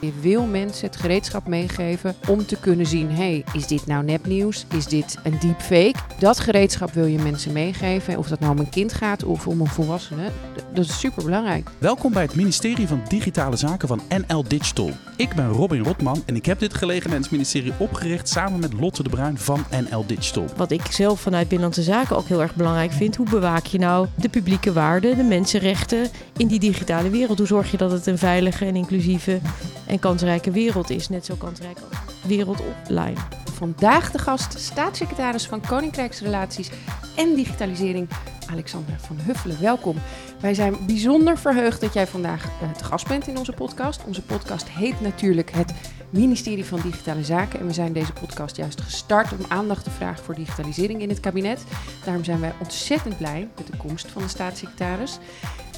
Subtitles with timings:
[0.00, 4.66] Je wil mensen het gereedschap meegeven om te kunnen zien: hey, is dit nou nepnieuws?
[4.74, 5.98] Is dit een deepfake?
[6.18, 8.18] Dat gereedschap wil je mensen meegeven.
[8.18, 10.28] Of dat nou om een kind gaat of om een volwassene.
[10.74, 11.68] Dat is super belangrijk.
[11.78, 14.90] Welkom bij het ministerie van Digitale Zaken van NL Digital.
[15.16, 19.38] Ik ben Robin Rotman en ik heb dit gelegenheidsministerie opgericht samen met Lotte de Bruin
[19.38, 20.44] van NL Digital.
[20.56, 23.16] Wat ik zelf vanuit Binnenlandse Zaken ook heel erg belangrijk vind.
[23.16, 27.38] Hoe bewaak je nou de publieke waarden, de mensenrechten in die digitale wereld?
[27.38, 29.40] Hoe zorg je dat het een veilige en inclusieve
[29.90, 31.08] en kansrijke wereld is?
[31.08, 33.16] Net zo kansrijk als wereld offline.
[33.52, 36.70] Vandaag de gast, staatssecretaris van Koninkrijksrelaties
[37.16, 38.08] en Digitalisering,
[38.50, 39.60] Alexander van Huffelen.
[39.60, 39.96] Welkom.
[40.40, 44.04] Wij zijn bijzonder verheugd dat jij vandaag uh, te gast bent in onze podcast.
[44.06, 45.72] Onze podcast heet natuurlijk het
[46.10, 47.60] Ministerie van Digitale Zaken.
[47.60, 51.20] En we zijn deze podcast juist gestart om aandacht te vragen voor digitalisering in het
[51.20, 51.64] kabinet.
[52.04, 55.18] Daarom zijn wij ontzettend blij met de komst van de staatssecretaris.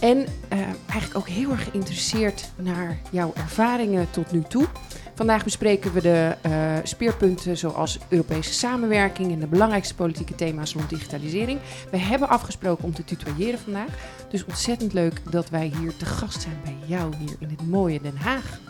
[0.00, 4.66] En uh, eigenlijk ook heel erg geïnteresseerd naar jouw ervaringen tot nu toe.
[5.14, 10.88] Vandaag bespreken we de uh, speerpunten zoals Europese samenwerking en de belangrijkste politieke thema's rond
[10.88, 11.60] digitalisering.
[11.90, 13.88] We hebben afgesproken om te tutoyeren vandaag.
[14.30, 18.00] Dus ontzettend leuk dat wij hier te gast zijn bij jou hier in het mooie
[18.00, 18.60] Den Haag.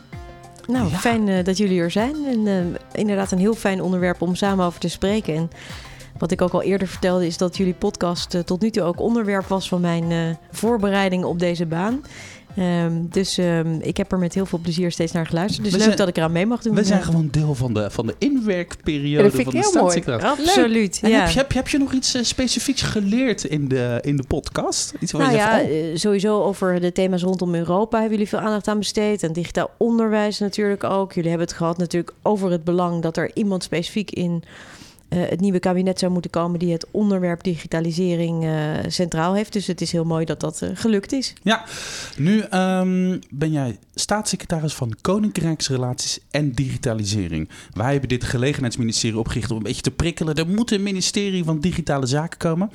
[0.66, 0.96] Nou, ja.
[0.96, 2.14] fijn uh, dat jullie er zijn.
[2.27, 5.34] En uh, inderdaad een heel fijn onderwerp om samen over te spreken.
[5.34, 5.50] En
[6.18, 9.00] wat ik ook al eerder vertelde is dat jullie podcast uh, tot nu toe ook
[9.00, 12.02] onderwerp was van mijn voorbereiding op deze baan.
[12.58, 15.62] Um, dus um, ik heb er met heel veel plezier steeds naar geluisterd.
[15.62, 16.75] Dus we leuk zijn, dat ik eraan mee mag doen.
[16.75, 20.48] We zijn gewoon deel van de, van de inwerkperiode ja, van de staatssecretaris.
[20.48, 20.98] Absoluut.
[21.03, 21.08] Ja.
[21.08, 24.95] heb, je, heb, heb, je nog iets uh, specifieks geleerd in de, in de podcast?
[25.00, 25.77] Iets nou ja, zegt, oh.
[25.77, 29.23] uh, sowieso over de thema's rondom Europa hebben jullie veel aandacht aan besteed.
[29.23, 31.12] En digitaal onderwijs natuurlijk ook.
[31.12, 34.45] Jullie hebben het gehad natuurlijk over het belang dat er iemand specifiek in
[35.14, 38.52] het nieuwe kabinet zou moeten komen die het onderwerp digitalisering uh,
[38.86, 39.52] centraal heeft.
[39.52, 41.32] Dus het is heel mooi dat dat uh, gelukt is.
[41.42, 41.64] Ja,
[42.16, 47.48] nu um, ben jij staatssecretaris van Koninkrijksrelaties en Digitalisering.
[47.72, 50.34] Wij hebben dit gelegenheidsministerie opgericht om een beetje te prikkelen.
[50.34, 52.70] Er moet een ministerie van Digitale Zaken komen.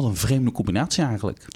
[0.00, 1.46] Wat een vreemde combinatie eigenlijk.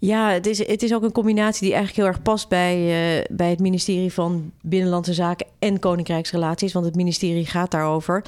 [0.00, 3.24] Ja, het is, het is ook een combinatie die eigenlijk heel erg past bij, uh,
[3.30, 6.72] bij het ministerie van Binnenlandse Zaken en Koninkrijksrelaties.
[6.72, 8.24] Want het ministerie gaat daarover.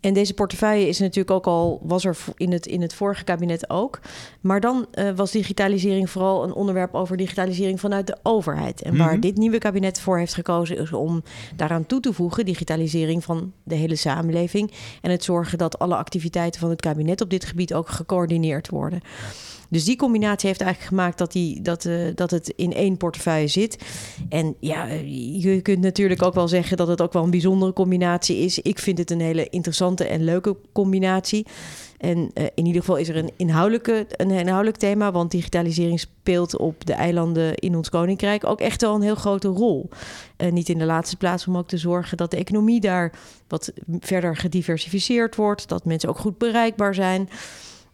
[0.00, 3.70] En deze portefeuille is natuurlijk ook al, was er in het, in het vorige kabinet
[3.70, 4.00] ook.
[4.40, 8.82] Maar dan uh, was digitalisering vooral een onderwerp over digitalisering vanuit de overheid.
[8.82, 9.20] En waar mm -hmm.
[9.20, 11.22] dit nieuwe kabinet voor heeft gekozen is om
[11.56, 14.72] daaraan toe te voegen, digitalisering van de hele samenleving.
[15.00, 18.99] En het zorgen dat alle activiteiten van het kabinet op dit gebied ook gecoördineerd worden.
[19.70, 23.48] Dus die combinatie heeft eigenlijk gemaakt dat, die, dat, uh, dat het in één portefeuille
[23.48, 23.78] zit.
[24.28, 24.84] En ja,
[25.40, 28.58] je kunt natuurlijk ook wel zeggen dat het ook wel een bijzondere combinatie is.
[28.58, 31.46] Ik vind het een hele interessante en leuke combinatie.
[31.98, 36.56] En uh, in ieder geval is er een, inhoudelijke, een inhoudelijk thema, want digitalisering speelt
[36.56, 39.88] op de eilanden in ons koninkrijk ook echt wel een heel grote rol.
[40.50, 43.12] Niet in de laatste plaats om ook te zorgen dat de economie daar
[43.48, 47.28] wat verder gediversificeerd wordt, dat mensen ook goed bereikbaar zijn.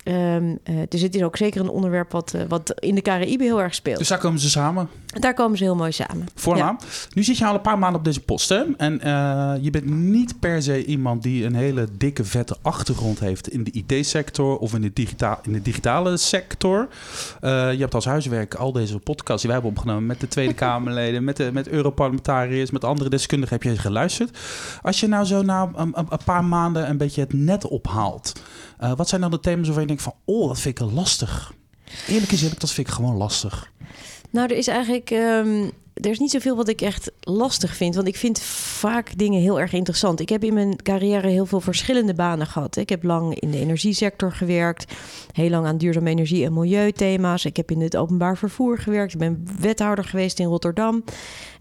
[0.09, 3.45] Um, uh, dus het is ook zeker een onderwerp wat, uh, wat in de Caraïbe
[3.45, 3.99] heel erg speelt.
[3.99, 4.89] Dus daar komen ze samen?
[5.07, 6.27] Daar komen ze heel mooi samen.
[6.35, 6.77] Voornaam.
[6.81, 6.87] Ja.
[7.15, 8.49] Nu zit je al een paar maanden op deze post.
[8.49, 8.63] Hè?
[8.77, 13.49] En uh, je bent niet per se iemand die een hele dikke, vette achtergrond heeft
[13.49, 16.89] in de IT-sector of in de, digita in de digitale sector.
[17.41, 21.25] je hebt als huiswerk al deze podcasts die wij hebben opgenomen met de Tweede Kamerleden,
[21.25, 24.39] met, de, met Europarlementariërs, met andere deskundigen heb je geluisterd.
[24.83, 28.33] Als je nou zo na een, een, paar maanden een beetje het net ophaalt.
[28.97, 31.55] Wat zijn dan de thema's waarvan je denkt van, oh, dat vind ik lastig?
[32.09, 33.73] Eerlijk eerlijk, dat vind ik gewoon lastig.
[34.31, 37.95] Nou, er is eigenlijk, um, er is niet zoveel wat ik echt lastig vind.
[37.95, 40.21] Want ik vind vaak dingen heel erg interessant.
[40.21, 42.77] Ik heb in mijn carrière heel veel verschillende banen gehad.
[42.77, 44.93] Ik heb lang in de energiesector gewerkt.
[45.33, 47.45] Heel lang aan duurzame energie- en milieuthema's.
[47.45, 49.13] Ik heb in het openbaar vervoer gewerkt.
[49.13, 51.05] Ik ben wethouder geweest in Rotterdam.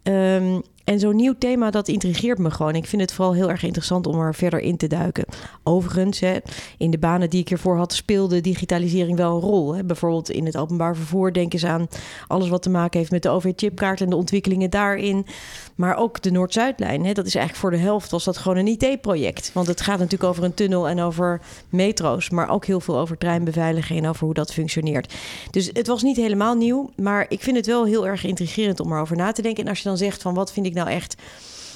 [0.04, 2.76] Um, en zo'n nieuw thema, dat intrigeert me gewoon.
[2.76, 5.26] Ik vind het vooral heel erg interessant om er verder in te duiken.
[5.64, 6.38] Overigens, hè,
[6.78, 9.76] in de banen die ik ervoor had, speelde digitalisering wel een rol.
[9.76, 9.84] Hè.
[9.84, 11.88] Bijvoorbeeld in het openbaar vervoer, denk eens aan
[12.28, 15.26] alles wat te maken heeft met de OV-chipkaart en de ontwikkelingen daarin.
[15.76, 17.14] Maar ook de Noord-Zuidlijn.
[17.14, 19.52] Dat is eigenlijk voor de helft was dat gewoon een IT-project.
[19.54, 22.30] Want het gaat natuurlijk over een tunnel en over metro's.
[22.30, 25.14] Maar ook heel veel over treinbeveiliging en over hoe dat functioneert.
[25.52, 26.90] Dus het was niet helemaal nieuw.
[26.96, 29.64] Maar ik vind het wel heel erg intrigerend om erover na te denken.
[29.64, 31.16] En als je dan zegt van wat vind ik nou echt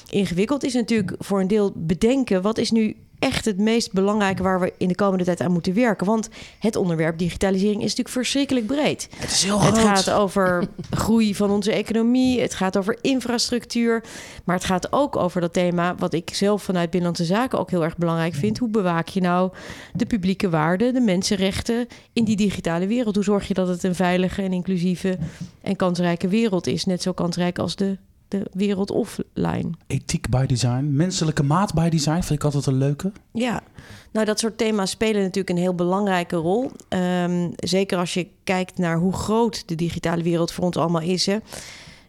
[0.10, 0.64] ingewikkeld...
[0.64, 2.42] is natuurlijk voor een deel bedenken...
[2.42, 5.74] wat is nu echt het meest belangrijke waar we in de komende tijd aan moeten
[5.74, 6.06] werken.
[6.06, 6.30] Want
[6.60, 9.08] het onderwerp digitalisering is natuurlijk verschrikkelijk breed.
[9.16, 12.42] Het is heel Het gaat over groei van onze economie.
[12.42, 14.04] Het gaat over infrastructuur.
[14.44, 17.84] Maar het gaat ook over dat thema wat ik zelf vanuit Binnenlandse Zaken ook heel
[17.84, 18.58] erg belangrijk vind.
[18.58, 19.52] Hoe bewaak je nou
[19.94, 23.16] de publieke waarden, de mensenrechten in die digitale wereld?
[23.16, 25.18] Hoe zorg je dat het een veilige en inclusieve
[25.62, 26.86] en kansrijke wereld is?
[26.86, 27.98] Net zo kansrijk als de
[28.30, 29.70] de wereld offline.
[29.88, 33.12] Ethiek by design, menselijke maat by design, vind ik altijd een leuke.
[33.32, 33.64] Ja,
[34.12, 36.72] nou dat soort thema's spelen natuurlijk een heel belangrijke rol.
[36.90, 41.26] Ehm, zeker als je kijkt naar hoe groot de digitale wereld voor ons allemaal is.
[41.26, 41.38] Hè.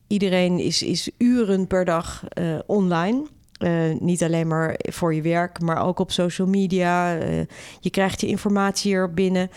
[0.07, 3.27] Iedereen is, is uren per dag uh, online.
[3.61, 7.19] Uh, niet alleen maar voor je werk, maar ook op social media.
[7.19, 7.41] Uh,
[7.81, 9.51] je krijgt je informatie er binnen.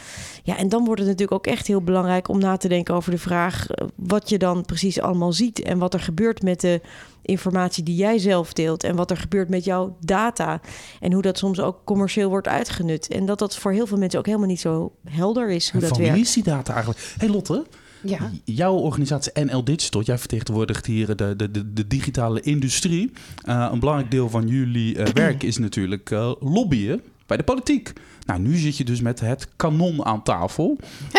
[0.44, 3.12] Ja, en dan wordt het natuurlijk ook echt heel belangrijk om na te denken over
[3.12, 6.82] de vraag wat je dan precies allemaal ziet en wat er gebeurt met de
[7.22, 10.62] informatie die jij zelf deelt en wat er gebeurt met jouw data
[11.00, 13.08] en hoe dat soms ook commercieel wordt uitgenut.
[13.08, 15.88] En dat dat voor heel veel mensen ook helemaal niet zo helder is hoe en
[15.88, 16.14] dat werkt.
[16.14, 17.16] Wie is die data eigenlijk?
[17.18, 17.66] Hey Lotte,
[18.04, 18.32] ja.
[18.44, 23.12] Jouw organisatie NL Digital, jij vertegenwoordigt hier de, de, de, de digitale industrie.
[23.46, 27.94] Uh, een belangrijk deel van jullie uh, werk is natuurlijk uh, lobbyen bij de politiek.
[28.26, 30.78] Nou, nu zit je dus met het kanon aan tafel.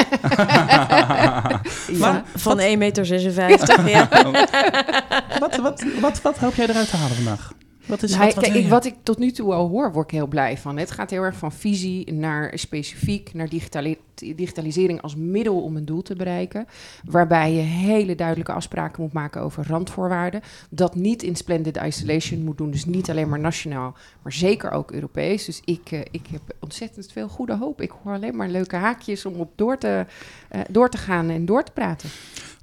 [1.13, 1.61] ja,
[1.99, 3.89] maar, van 1,56 meter.
[3.89, 4.09] ja.
[5.41, 7.53] wat, wat, wat, wat hoop jij eruit te halen vandaag?
[7.87, 10.05] Wat, is, nou, wat, wat, kijk, ik, wat ik tot nu toe al hoor, word
[10.05, 10.77] ik heel blij van.
[10.77, 15.85] Het gaat heel erg van visie naar specifiek, naar digitali digitalisering als middel om een
[15.85, 16.67] doel te bereiken.
[17.05, 20.41] Waarbij je hele duidelijke afspraken moet maken over randvoorwaarden.
[20.71, 22.71] Dat niet in splendid isolation moet doen.
[22.71, 25.45] Dus niet alleen maar nationaal, maar zeker ook Europees.
[25.45, 27.81] Dus ik, uh, ik heb ontzettend veel goede hoop.
[27.81, 30.07] Ik hoor alleen maar leuke haakjes om op door te,
[30.55, 32.09] uh, door te gaan en door te praten.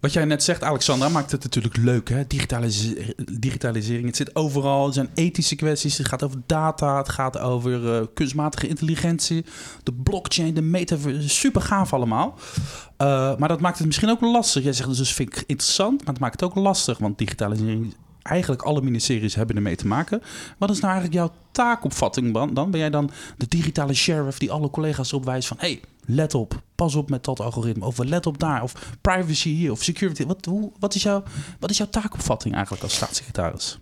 [0.02, 2.10] Wat jij net zegt, Alexandra, maakt het natuurlijk leuk.
[2.10, 2.28] Hè?
[2.28, 2.94] Digitalis
[3.32, 4.88] digitalisering, het zit overal.
[4.88, 9.46] Er zijn ethische kwesties, het gaat over data, het gaat over uh, kunstmatige intelligentie,
[9.84, 11.30] de blockchain, de metaverse.
[11.30, 12.38] Super gaaf allemaal.
[12.98, 14.64] Uh, maar dat maakt het misschien ook lastig.
[14.64, 16.98] Jij zegt dus, vind ik interessant, maar het maakt het ook lastig.
[16.98, 20.22] Want digitalisering, eigenlijk alle ministeries hebben ermee te maken.
[20.58, 22.72] Wat is nou eigenlijk jouw taakopvatting dan?
[22.72, 25.58] Ben jij dan de digitale sheriff die alle collega's erop wijst van...
[25.60, 27.86] hey, let op, pas op met dat algoritme.
[27.86, 30.26] Of let op daar, of privacy hier, of security.
[30.26, 31.24] Wat, hoe, wat, is, jouw,
[31.60, 33.80] wat is jouw taakopvatting eigenlijk als staatssecretaris?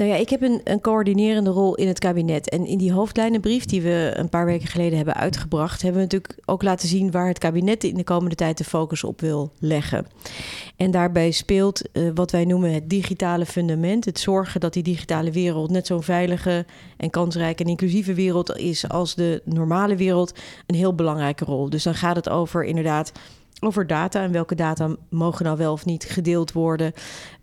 [0.00, 2.48] Nou ja, ik heb een, een coördinerende rol in het kabinet.
[2.48, 6.42] En in die hoofdlijnenbrief die we een paar weken geleden hebben uitgebracht, hebben we natuurlijk
[6.44, 10.06] ook laten zien waar het kabinet in de komende tijd de focus op wil leggen.
[10.76, 14.04] En daarbij speelt uh, wat wij noemen het digitale fundament.
[14.04, 18.88] Het zorgen dat die digitale wereld net zo'n veilige en kansrijke en inclusieve wereld is
[18.88, 20.32] als de normale wereld.
[20.66, 21.70] Een heel belangrijke rol.
[21.70, 23.12] Dus dan gaat het over inderdaad
[23.60, 26.92] over data en welke data mogen nou wel of niet gedeeld worden.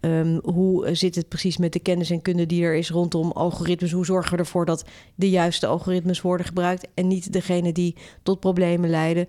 [0.01, 3.91] Um, hoe zit het precies met de kennis en kunde die er is rondom algoritmes?
[3.91, 4.85] Hoe zorgen we ervoor dat
[5.15, 9.27] de juiste algoritmes worden gebruikt en niet degene die tot problemen leiden?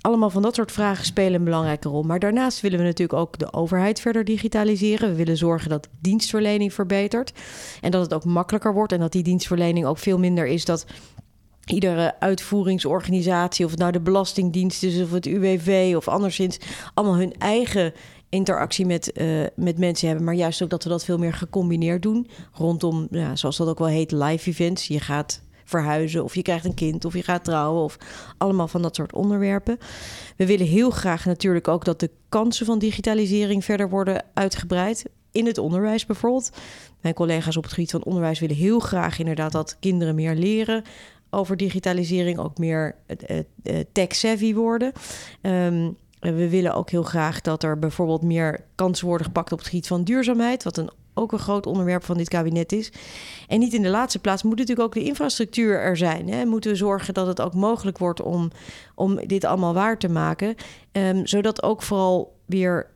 [0.00, 2.02] Allemaal van dat soort vragen spelen een belangrijke rol.
[2.02, 5.08] Maar daarnaast willen we natuurlijk ook de overheid verder digitaliseren.
[5.08, 7.32] We willen zorgen dat dienstverlening verbetert
[7.80, 10.86] en dat het ook makkelijker wordt en dat die dienstverlening ook veel minder is dat
[11.66, 16.58] iedere uitvoeringsorganisatie, of het nou de Belastingdienst is of het UWV of anderszins,
[16.94, 17.92] allemaal hun eigen
[18.28, 20.26] interactie met, uh, met mensen hebben.
[20.26, 22.26] Maar juist ook dat we dat veel meer gecombineerd doen.
[22.52, 24.86] Rondom, ja, zoals dat ook wel heet, live events.
[24.86, 27.96] Je gaat verhuizen of je krijgt een kind of je gaat trouwen of
[28.38, 29.78] allemaal van dat soort onderwerpen.
[30.36, 35.04] We willen heel graag natuurlijk ook dat de kansen van digitalisering verder worden uitgebreid.
[35.32, 36.50] In het onderwijs bijvoorbeeld.
[37.00, 40.84] Mijn collega's op het gebied van onderwijs willen heel graag inderdaad dat kinderen meer leren
[41.34, 44.92] over digitalisering, ook meer uh, uh, tech-savvy worden.
[45.42, 49.66] Um, we willen ook heel graag dat er bijvoorbeeld meer kansen worden gepakt op het
[49.68, 52.92] gebied van duurzaamheid, wat een, ook een groot onderwerp van dit kabinet is.
[53.48, 56.28] En niet in de laatste plaats moet natuurlijk ook de infrastructuur er zijn.
[56.28, 56.44] Hè.
[56.44, 58.50] Moeten we zorgen dat het ook mogelijk wordt om,
[58.94, 60.54] om dit allemaal waar te maken,
[60.92, 62.90] um, zodat ook vooral weer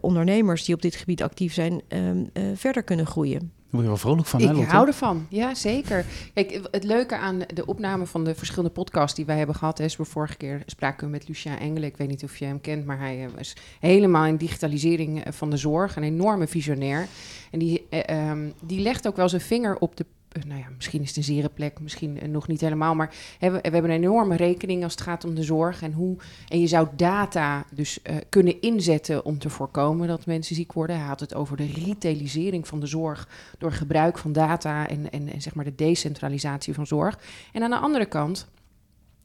[0.00, 3.52] ondernemers die op dit gebied actief zijn um, verder kunnen groeien.
[3.66, 4.70] Daar word je wel vrolijk van, Ik hè, Lotte?
[4.70, 6.04] hou ervan, ja zeker.
[6.34, 9.80] Kijk, het leuke aan de opname van de verschillende podcasts die wij hebben gehad...
[9.80, 11.88] is, we vorige keer spraken we met Lucien Engelen.
[11.88, 15.56] Ik weet niet of je hem kent, maar hij was helemaal in digitalisering van de
[15.56, 15.96] zorg.
[15.96, 17.06] Een enorme visionair.
[17.50, 20.06] En die, eh, um, die legt ook wel zijn vinger op de
[20.46, 22.94] nou ja, misschien is het een zere plek, misschien nog niet helemaal.
[22.94, 25.82] Maar we, hebben een enorme rekening als het gaat om de zorg.
[25.82, 26.16] En, hoe,
[26.48, 30.96] en je zou data dus uh, kunnen inzetten om te voorkomen dat mensen ziek worden.
[30.96, 33.28] Hij had het over de retailisering van de zorg
[33.58, 37.18] door gebruik van data en, en, en zeg maar de decentralisatie van zorg.
[37.52, 38.46] En aan de andere kant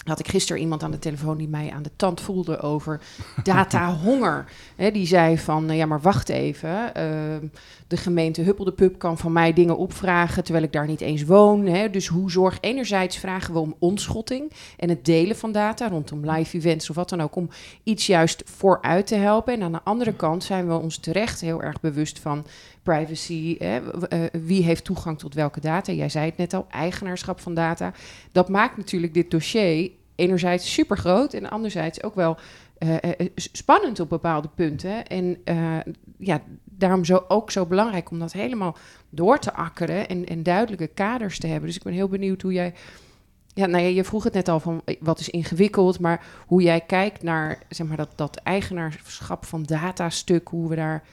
[0.04, 3.02] had ik gisteren iemand aan de telefoon die mij aan de tand voelde over
[3.44, 4.46] datahonger.
[4.76, 6.94] He, die zei van, ja maar wacht even, uh,
[7.88, 11.24] de gemeente Huppel de Pub kan van mij dingen opvragen terwijl ik daar niet eens
[11.24, 11.66] woon.
[11.66, 11.90] He.
[11.90, 16.58] Dus hoe zorg, enerzijds vragen we om onschotting en het delen van data rondom live
[16.58, 17.50] events of wat dan ook, om
[17.84, 19.54] iets juist vooruit te helpen.
[19.54, 22.46] En aan de andere kant zijn we ons terecht heel erg bewust van
[22.84, 25.92] privacy, hè, uh, wie heeft toegang tot welke data.
[25.92, 27.94] Jij zei het net al, eigenaarschap van data.
[28.32, 32.38] Dat maakt natuurlijk dit dossier enerzijds super groot en anderzijds ook wel
[32.80, 32.98] uh,
[33.36, 35.08] spannend op bepaalde punten.
[35.08, 35.38] En
[36.18, 36.42] ja,
[36.82, 38.78] daarom zo, ook zo belangrijk om dat helemaal
[39.10, 41.68] door te akkeren en, en duidelijke kaders te hebben.
[41.68, 42.74] Dus ik ben heel benieuwd hoe jij.
[43.54, 46.82] Ja, nou je vroeg het net al van eh, wat is ingewikkeld, maar hoe jij
[46.82, 51.04] kijkt naar zeg maar, dat, dat eigenaarschap van datastuk, hoe we daar.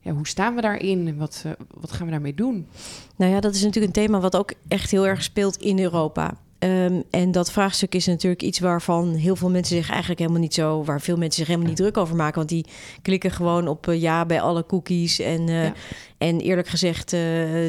[0.00, 1.44] Ja, hoe staan we daarin en wat,
[1.80, 2.68] wat gaan we daarmee doen?
[3.16, 6.36] Nou ja, dat is natuurlijk een thema wat ook echt heel erg speelt in Europa.
[6.58, 10.54] Um, en dat vraagstuk is natuurlijk iets waarvan heel veel mensen zich eigenlijk helemaal niet
[10.54, 12.34] zo, waar veel mensen zich helemaal niet druk over maken.
[12.34, 12.66] Want die
[13.02, 15.18] klikken gewoon op uh, ja bij alle cookies.
[15.18, 15.72] En, uh, ja.
[16.18, 17.20] en eerlijk gezegd uh,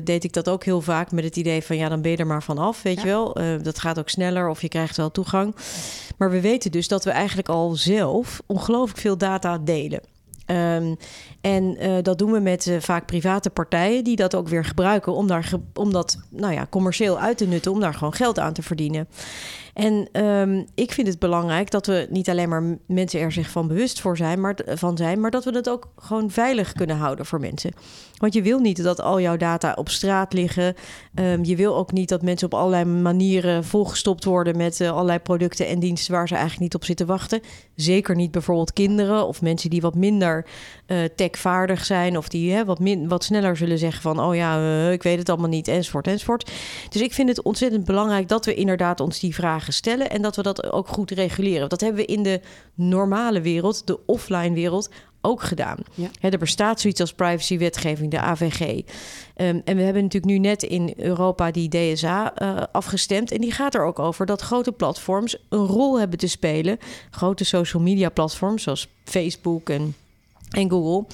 [0.03, 2.27] deed ik dat ook heel vaak met het idee van ja, dan ben je er
[2.27, 3.01] maar vanaf, weet ja.
[3.01, 3.33] je wel.
[3.63, 5.55] dat gaat ook sneller of je krijgt wel toegang.
[6.17, 10.01] Maar we weten dus dat we eigenlijk al zelf ongelooflijk veel data delen.
[10.51, 10.97] Um,
[11.41, 15.13] en uh, dat doen we met uh, vaak private partijen die dat ook weer gebruiken
[15.13, 18.53] om, daar om dat nou ja, commercieel uit te nutten, om daar gewoon geld aan
[18.53, 19.07] te verdienen.
[19.79, 23.67] En um, ik vind het belangrijk dat we niet alleen maar mensen er zich van
[23.67, 27.25] bewust voor zijn, maar, van zijn, maar dat we het ook gewoon veilig kunnen houden
[27.25, 27.71] voor mensen.
[28.17, 30.75] Want je wil niet dat al jouw data op straat liggen.
[31.15, 35.19] Um, je wil ook niet dat mensen op allerlei manieren volgestopt worden met uh, allerlei
[35.19, 37.41] producten en diensten waar ze eigenlijk niet op zitten wachten.
[37.75, 40.45] Zeker niet bijvoorbeeld kinderen of mensen die wat minder
[40.87, 44.59] uh, techvaardig zijn of die hè, wat, min, wat sneller zullen zeggen van oh ja,
[44.59, 46.51] uh, ik weet het allemaal niet enzovoort enzovoort.
[46.89, 50.35] Dus ik vind het ontzettend belangrijk dat we inderdaad ons die vragen stellen en dat
[50.35, 51.69] we dat ook goed reguleren.
[51.69, 52.41] Dat hebben we in de
[52.73, 54.89] normale wereld, de offline wereld,
[55.21, 55.77] ook gedaan.
[55.93, 56.09] Ja.
[56.19, 58.61] He, er bestaat zoiets als privacywetgeving, de AVG.
[58.61, 63.31] Um, en we hebben natuurlijk nu net in Europa die DSA uh, afgestemd.
[63.31, 66.77] En die gaat er ook over dat grote platforms een rol hebben te spelen.
[67.09, 69.95] Grote social media platforms zoals Facebook en
[70.49, 71.05] en Google.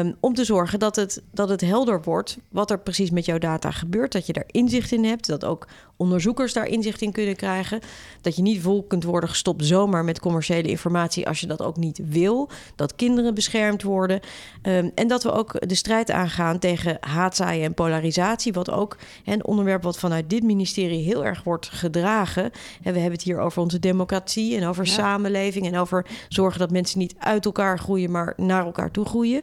[0.00, 3.38] Um, om te zorgen dat het, dat het helder wordt wat er precies met jouw
[3.38, 4.12] data gebeurt.
[4.12, 5.26] Dat je daar inzicht in hebt.
[5.26, 5.66] Dat ook
[5.98, 7.80] onderzoekers daar inzicht in kunnen krijgen.
[8.20, 11.76] Dat je niet vol kunt worden gestopt zomaar met commerciële informatie als je dat ook
[11.76, 12.50] niet wil.
[12.76, 14.20] Dat kinderen beschermd worden.
[14.62, 18.52] Um, en dat we ook de strijd aangaan tegen haatzaaien en polarisatie.
[18.52, 22.44] Wat ook een onderwerp wat vanuit dit ministerie heel erg wordt gedragen.
[22.82, 24.92] En we hebben het hier over onze democratie en over ja.
[24.92, 25.66] samenleving.
[25.66, 29.42] En over zorgen dat mensen niet uit elkaar groeien, maar naar elkaar toe groeien.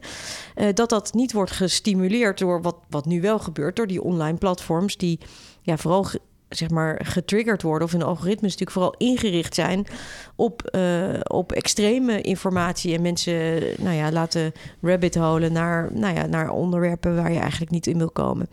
[0.55, 4.37] Uh, dat dat niet wordt gestimuleerd door wat, wat nu wel gebeurt, door die online
[4.37, 5.19] platforms die
[5.61, 6.05] ja, vooral
[6.57, 9.85] zeg maar getriggerd worden, of hun algoritmes natuurlijk vooral ingericht zijn
[10.35, 16.25] op, uh, op extreme informatie en mensen nou ja, laten rabbit holen naar, nou ja,
[16.25, 18.49] naar onderwerpen waar je eigenlijk niet in wil komen.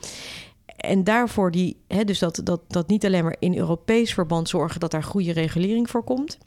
[0.77, 4.81] En daarvoor die, hè, dus dat, dat, dat niet alleen maar in Europees verband zorgen
[4.81, 6.39] dat daar goede regulering voor komt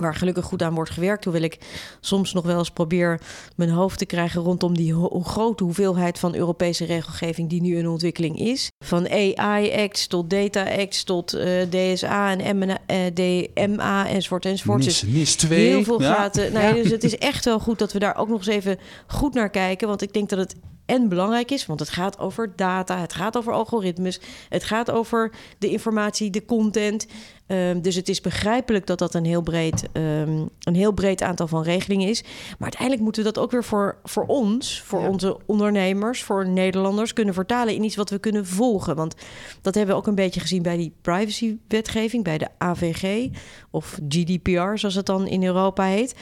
[0.00, 1.24] waar gelukkig goed aan wordt gewerkt.
[1.24, 1.58] Hoewel ik
[2.00, 3.20] soms nog wel eens probeer
[3.56, 7.88] mijn hoofd te krijgen rondom die ho grote hoeveelheid van Europese regelgeving die nu in
[7.88, 8.70] ontwikkeling is.
[8.84, 14.84] Van AI-acts tot Data-acts tot uh, DSA en MA, uh, DMA enzovoort enzovoort.
[14.84, 15.66] NIS, dus NIS 2.
[15.66, 16.14] Heel veel ja.
[16.14, 16.52] gaten.
[16.52, 16.82] Nou, ja.
[16.82, 19.50] Dus het is echt wel goed dat we daar ook nog eens even goed naar
[19.50, 19.88] kijken.
[19.88, 20.54] Want ik denk dat het
[20.86, 25.32] en belangrijk is, want het gaat over data, het gaat over algoritmes, het gaat over
[25.58, 27.06] de informatie, de content.
[27.46, 31.46] Um, dus het is begrijpelijk dat dat een heel breed, um, een heel breed aantal
[31.46, 32.22] van regelingen is.
[32.22, 35.08] Maar uiteindelijk moeten we dat ook weer voor, voor ons, voor ja.
[35.08, 38.96] onze ondernemers, voor Nederlanders kunnen vertalen in iets wat we kunnen volgen.
[38.96, 39.14] Want
[39.62, 43.28] dat hebben we ook een beetje gezien bij die privacywetgeving, bij de AVG
[43.70, 46.14] of GDPR, zoals het dan in Europa heet.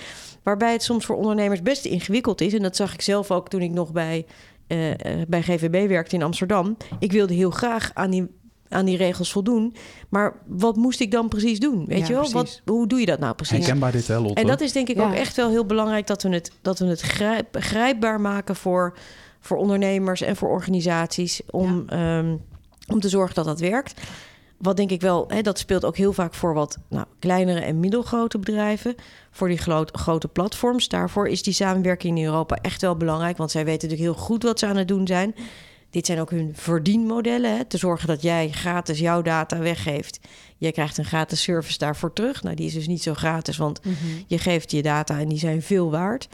[0.42, 2.54] Waarbij het soms voor ondernemers best ingewikkeld is.
[2.54, 4.26] En dat zag ik zelf ook toen ik nog bij
[4.68, 4.90] uh,
[5.28, 6.76] bij GVB werkte in Amsterdam.
[6.98, 8.28] Ik wilde heel graag aan die,
[8.72, 9.74] aan die regels voldoen.
[10.08, 11.84] Maar wat moest ik dan precies doen?
[11.86, 12.30] Weet ja, je wel?
[12.30, 13.58] Wat, hoe doe je dat nou precies?
[13.58, 14.40] Herkenbaar dit wel, Lotte.
[14.40, 15.06] En dat is denk ik ja.
[15.06, 16.06] ook echt wel heel belangrijk...
[16.06, 18.98] dat we het, dat we het grijp, grijpbaar maken voor,
[19.40, 21.40] voor ondernemers en voor organisaties...
[21.50, 22.18] om, ja.
[22.18, 22.40] um,
[22.86, 24.00] om te zorgen dat dat werkt.
[24.58, 27.80] Wat denk ik wel, hè, dat speelt ook heel vaak voor wat nou, kleinere en
[27.80, 28.94] middelgrote bedrijven.
[29.30, 30.88] Voor die groot, grote platforms.
[30.88, 33.36] Daarvoor is die samenwerking in Europa echt wel belangrijk.
[33.36, 35.34] Want zij weten natuurlijk heel goed wat ze aan het doen zijn.
[35.92, 37.56] Dit zijn ook hun verdienmodellen.
[37.56, 40.20] Hè, te zorgen dat jij gratis jouw data weggeeft.
[40.58, 42.42] Jij krijgt een gratis service daarvoor terug.
[42.42, 44.24] Nou, die is dus niet zo gratis, want mm -hmm.
[44.26, 46.28] je geeft je data en die zijn veel waard.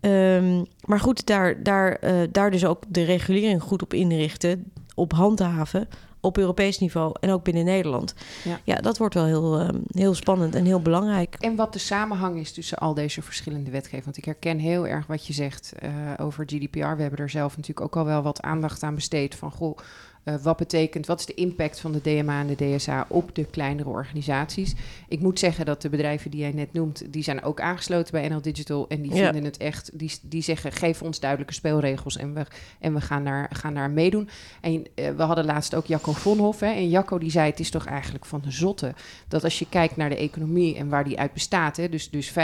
[0.00, 5.12] Um, maar goed, daar, daar, uh, daar dus ook de regulering goed op inrichten, op
[5.12, 5.88] handhaven
[6.22, 8.14] op Europees niveau en ook binnen Nederland.
[8.44, 11.36] Ja, ja dat wordt wel heel, uh, heel spannend en heel belangrijk.
[11.40, 14.04] En wat de samenhang is tussen al deze verschillende wetgevingen.
[14.04, 16.78] Want ik herken heel erg wat je zegt uh, over GDPR.
[16.78, 19.34] We hebben er zelf natuurlijk ook al wel wat aandacht aan besteed.
[19.34, 19.78] Van goh,
[20.24, 23.44] uh, wat betekent, wat is de impact van de DMA en de DSA op de
[23.44, 24.74] kleinere organisaties?
[25.08, 28.28] Ik moet zeggen dat de bedrijven die jij net noemt, die zijn ook aangesloten bij
[28.28, 29.24] NL Digital en die ja.
[29.24, 32.46] vinden het echt, die, die zeggen geef ons duidelijke speelregels en we,
[32.78, 34.28] en we gaan, daar, gaan daar meedoen.
[34.60, 37.70] En uh, we hadden laatst ook Jacco Vonhoff hè, en Jacco die zei het is
[37.70, 38.94] toch eigenlijk van de zotte
[39.28, 42.30] dat als je kijkt naar de economie en waar die uit bestaat, hè, dus, dus
[42.30, 42.34] 95%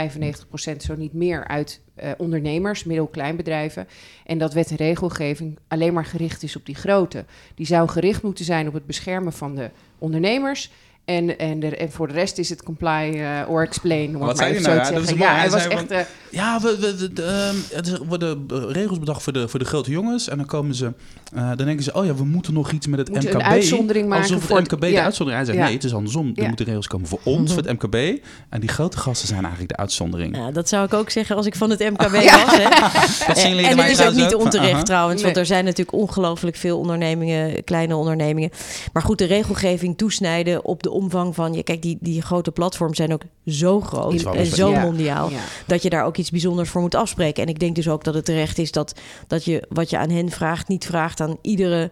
[0.77, 3.87] zo niet meer uit eh, ondernemers, middel-kleinbedrijven.
[4.25, 7.25] En dat wet en regelgeving alleen maar gericht is op die grote.
[7.55, 10.71] Die zou gericht moeten zijn op het beschermen van de ondernemers
[11.09, 14.17] en, en, de, en voor de rest is het comply uh, or explain.
[14.17, 14.75] Wat zei je nou?
[14.75, 15.85] Ja, dat is ja, hij, was echt...
[15.87, 15.99] Van, uh,
[16.31, 17.23] ja, we, we, de,
[17.71, 20.29] uh, er worden regels bedacht voor de, voor de grote jongens.
[20.29, 20.93] En dan komen ze...
[21.35, 23.39] Uh, dan denken ze, oh ja, we moeten nog iets met het moeten MKB.
[23.39, 25.45] een uitzondering maken Alsof voor het MKB de uitzondering...
[25.45, 26.31] Hij zegt, nee, het is andersom.
[26.35, 28.23] Er moeten regels komen voor ons, voor het MKB.
[28.49, 30.37] En die grote gasten zijn eigenlijk de uitzondering.
[30.37, 32.57] Ja, dat zou ik ook zeggen als ik van het MKB was.
[32.57, 32.63] Hè.
[33.27, 35.23] dat en het is ook niet onterecht trouwens.
[35.23, 38.49] Want er zijn natuurlijk ongelooflijk veel ondernemingen, kleine ondernemingen.
[38.93, 41.53] Maar goed, de regelgeving toesnijden op de omvang van...
[41.53, 45.29] Je, kijk, die, die grote platforms zijn ook zo groot en zo mondiaal...
[45.67, 47.43] dat je daar ook iets bijzonders voor moet afspreken.
[47.43, 50.09] En ik denk dus ook dat het terecht is dat, dat je wat je aan
[50.09, 50.67] hen vraagt...
[50.67, 51.91] niet vraagt aan iedere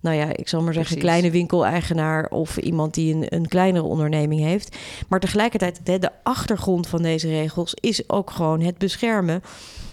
[0.00, 1.10] nou ja, ik zal maar zeggen, Precies.
[1.10, 4.76] kleine winkeleigenaar of iemand die een, een kleinere onderneming heeft.
[5.08, 9.42] Maar tegelijkertijd, de, de achtergrond van deze regels is ook gewoon het beschermen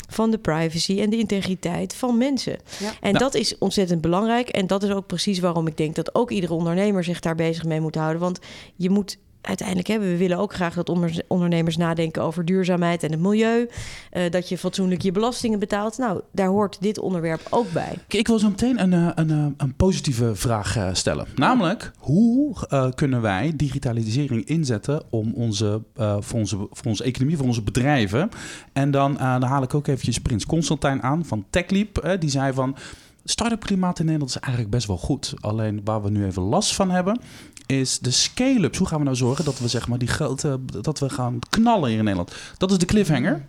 [0.10, 2.58] van de privacy en de integriteit van mensen.
[2.80, 2.94] Ja.
[3.02, 3.18] En nou.
[3.18, 4.50] dat is ontzettend belangrijk.
[4.50, 7.64] En dat is ook precies waarom ik denk dat ook iedere ondernemer zich daar bezig
[7.64, 8.22] mee moet houden.
[8.22, 8.40] Want
[8.76, 10.90] je moet uiteindelijk hebben we willen ook graag dat
[11.28, 13.70] ondernemers nadenken over duurzaamheid en het milieu.
[14.14, 15.98] Uh, dat je fatsoenlijk je belastingen betaalt.
[15.98, 17.94] Nou, daar hoort dit onderwerp ook bij.
[18.08, 21.28] Ik wil zo meteen een, eh, een, een, een positieve vraag eh, stellen.
[21.36, 22.54] Namelijk, hoe
[22.96, 28.30] kunnen wij digitalisering inzetten om onze, uh, voor, onze, voor onze economie, voor onze bedrijven?
[28.74, 32.16] En dan, dan haal ik ook eventjes Prins Constantijn aan van TechLeap.
[32.20, 32.76] die zei van
[33.24, 35.34] start-up klimaat in Nederland is eigenlijk best wel goed.
[35.40, 37.20] Alleen waar we nu even last van hebben,
[37.66, 38.78] is de scale-ups.
[38.78, 41.90] Hoe gaan we nou zorgen dat we zeg maar die grote, dat we gaan knallen
[41.90, 42.36] hier in Nederland?
[42.58, 43.46] Dat is de cliffhanger.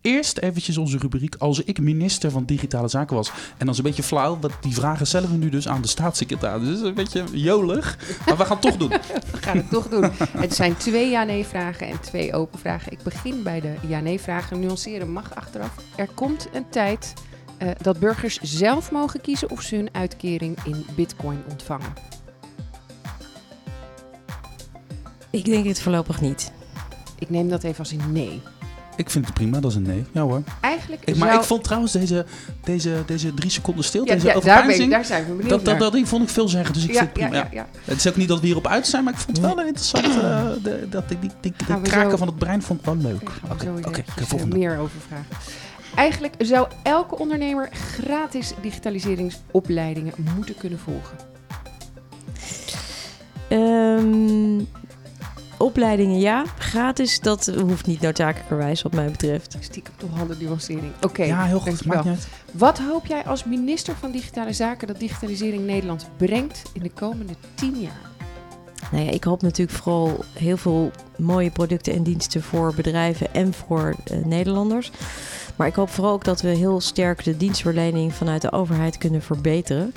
[0.00, 1.34] Eerst eventjes onze rubriek.
[1.34, 3.28] Als ik minister van Digitale Zaken was.
[3.28, 5.88] En dan is een beetje flauw, want die vragen stellen we nu dus aan de
[5.88, 6.66] staatssecretaris.
[6.68, 7.98] Dus een beetje jolig.
[8.26, 8.88] Maar we gaan het toch doen.
[8.88, 10.10] We gaan het toch doen.
[10.36, 12.92] Het zijn twee ja-nee-vragen en twee open vragen.
[12.92, 14.60] Ik begin bij de ja-nee-vragen.
[14.60, 15.74] Nuanceren mag achteraf.
[15.96, 17.12] Er komt een tijd
[17.62, 21.92] uh, dat burgers zelf mogen kiezen of ze hun uitkering in bitcoin ontvangen.
[25.32, 26.52] Ik denk het voorlopig niet.
[27.18, 28.42] Ik neem dat even als een nee.
[28.96, 30.04] Ik vind het prima, dat is een nee.
[30.12, 30.42] Ja hoor.
[30.60, 32.26] Eigenlijk ik, maar ik vond trouwens deze,
[32.64, 35.48] deze, deze drie seconden stilte, ja, deze ja, daar, ben ik, daar zijn we benieuwd
[35.48, 37.48] dat, dat, dat, vond ik veel zeggen, dus ik ja, vind het prima.
[37.52, 39.58] Ja, Het is ook niet dat we hierop uit zijn, maar ik vond het wel
[39.58, 40.06] een interessant...
[40.06, 42.96] Uh, de, dat, die, die, die, de kraken zo, van het brein vond ik wel
[42.96, 43.30] leuk.
[43.50, 43.88] Oké, oké.
[43.88, 45.26] Okay, okay, meer over vragen.
[45.94, 51.16] Eigenlijk zou elke ondernemer gratis digitaliseringsopleidingen moeten kunnen volgen.
[53.48, 54.68] Um,
[55.62, 59.56] opleidingen ja, gratis, dat hoeft niet noodzakelijkerwijs wat mij betreft.
[59.60, 60.92] Stiekem toch handen nuancering.
[61.00, 61.84] Oké, ja, heel goed.
[61.84, 66.82] Maakt niet Wat hoop jij als minister van Digitale Zaken dat digitalisering Nederland brengt in
[66.82, 68.10] de komende tien jaar?
[68.90, 73.52] Nou ja, ik hoop natuurlijk vooral heel veel mooie producten en diensten voor bedrijven en
[73.52, 74.90] voor uh, Nederlanders.
[75.56, 79.22] Maar ik hoop vooral ook dat we heel sterk de dienstverlening vanuit de overheid kunnen
[79.22, 79.92] verbeteren.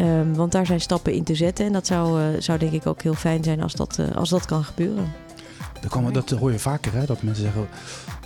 [0.00, 1.66] Um, want daar zijn stappen in te zetten.
[1.66, 4.28] En dat zou, uh, zou denk ik ook heel fijn zijn als dat, uh, als
[4.28, 5.12] dat kan gebeuren.
[5.80, 7.06] Dat, komen, dat hoor je vaker, hè?
[7.06, 7.68] dat mensen zeggen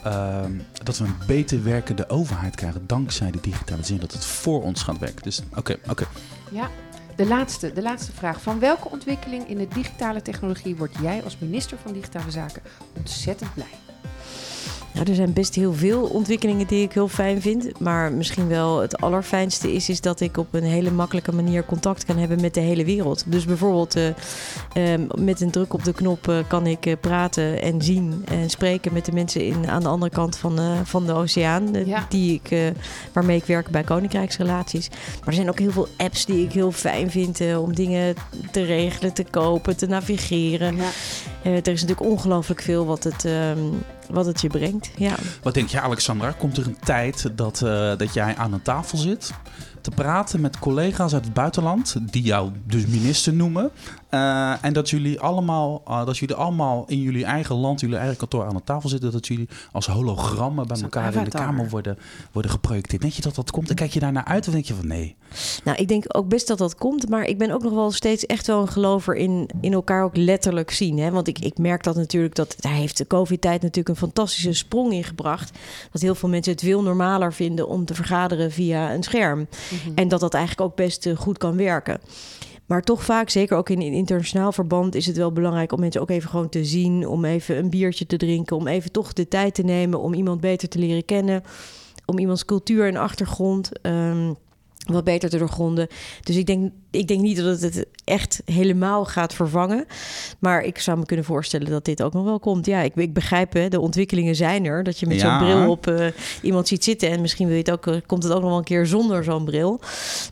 [0.07, 0.45] uh,
[0.83, 4.01] dat we een beter werkende overheid krijgen dankzij de digitalisering.
[4.01, 5.23] Dat het voor ons gaat werken.
[5.23, 5.91] Dus oké, okay, oké.
[5.91, 6.07] Okay.
[6.51, 6.69] Ja,
[7.17, 8.43] de laatste, de laatste vraag.
[8.43, 12.63] Van welke ontwikkeling in de digitale technologie word jij als minister van Digitale Zaken
[12.97, 13.92] ontzettend blij?
[14.95, 17.81] Nou, er zijn best heel veel ontwikkelingen die ik heel fijn vind.
[17.81, 22.05] Maar misschien wel het allerfijnste is, is dat ik op een hele makkelijke manier contact
[22.05, 23.25] kan hebben met de hele wereld.
[23.27, 24.07] Dus bijvoorbeeld uh,
[24.77, 28.51] uh, met een druk op de knop uh, kan ik eh, praten en zien en
[28.51, 31.85] spreken met de mensen in, aan de andere kant van, van de oceaan.
[31.85, 32.07] Ja.
[32.09, 32.73] Die ik,
[33.13, 34.89] waarmee ik werk bij Koninkrijksrelaties.
[34.91, 38.15] Maar er zijn ook heel veel apps die ik heel fijn vind om dingen
[38.51, 40.77] te regelen, te kopen, te navigeren.
[40.77, 40.91] Ja.
[41.43, 43.59] er is natuurlijk ongelooflijk veel wat het, ehm,
[44.13, 44.91] wat het je brengt.
[44.97, 45.15] Ja.
[45.43, 46.31] Wat denk je, Alexandra?
[46.31, 49.33] Komt er een tijd dat, uh, dat jij aan een tafel zit
[49.81, 53.71] te praten met collega's uit het buitenland, die jou dus minister noemen,
[54.15, 58.17] uh, en dat jullie allemaal, uh, dat jullie allemaal in jullie eigen land, jullie eigen
[58.17, 61.99] kantoor aan de tafel zitten, dat jullie als hologrammen bij elkaar in de kamer worden,
[62.33, 63.03] worden geprojecteerd.
[63.03, 63.69] Denk je dat dat komt?
[63.69, 65.17] En kijk je daar naar uit of denk je van nee?
[65.65, 68.27] Nou, ik denk ook best dat dat komt, maar ik ben ook nog wel steeds
[68.27, 70.99] echt wel een gelover in, in elkaar ook letterlijk zien.
[70.99, 71.11] Hè?
[71.11, 74.93] Want ik, ik merk dat natuurlijk, dat daar heeft de COVID-tijd natuurlijk een fantastische sprong
[74.93, 75.59] in gebracht.
[75.93, 79.39] Dat heel veel mensen het veel normaler vinden om te vergaderen via een scherm.
[79.39, 79.47] Mm
[79.85, 79.93] -hmm.
[79.95, 82.01] En dat dat eigenlijk ook best uh, goed kan werken.
[82.73, 86.01] Maar toch vaak, zeker ook in, in internationaal verband, is het wel belangrijk om mensen
[86.01, 87.07] ook even gewoon te zien.
[87.07, 88.57] Om even een biertje te drinken.
[88.57, 91.43] Om even toch de tijd te nemen om iemand beter te leren kennen.
[92.07, 93.71] Om iemands cultuur en achtergrond.
[93.83, 94.37] Um,
[94.87, 95.89] wat beter te doorgronden.
[96.23, 99.87] Dus ik denk, ik denk niet dat het het echt helemaal gaat vervangen.
[100.39, 102.67] Maar ik zou me kunnen voorstellen dat dit ook nog wel komt.
[102.67, 104.83] Ja, ik, ik begrijp, hè, de ontwikkelingen zijn er.
[104.83, 105.39] Dat je met Ja.
[105.39, 106.07] zo'n bril op eh,
[106.43, 107.11] iemand ziet zitten.
[107.11, 109.25] En misschien wil je het ook, eh, komt het ook nog wel een keer zonder
[109.25, 109.81] zo'n bril.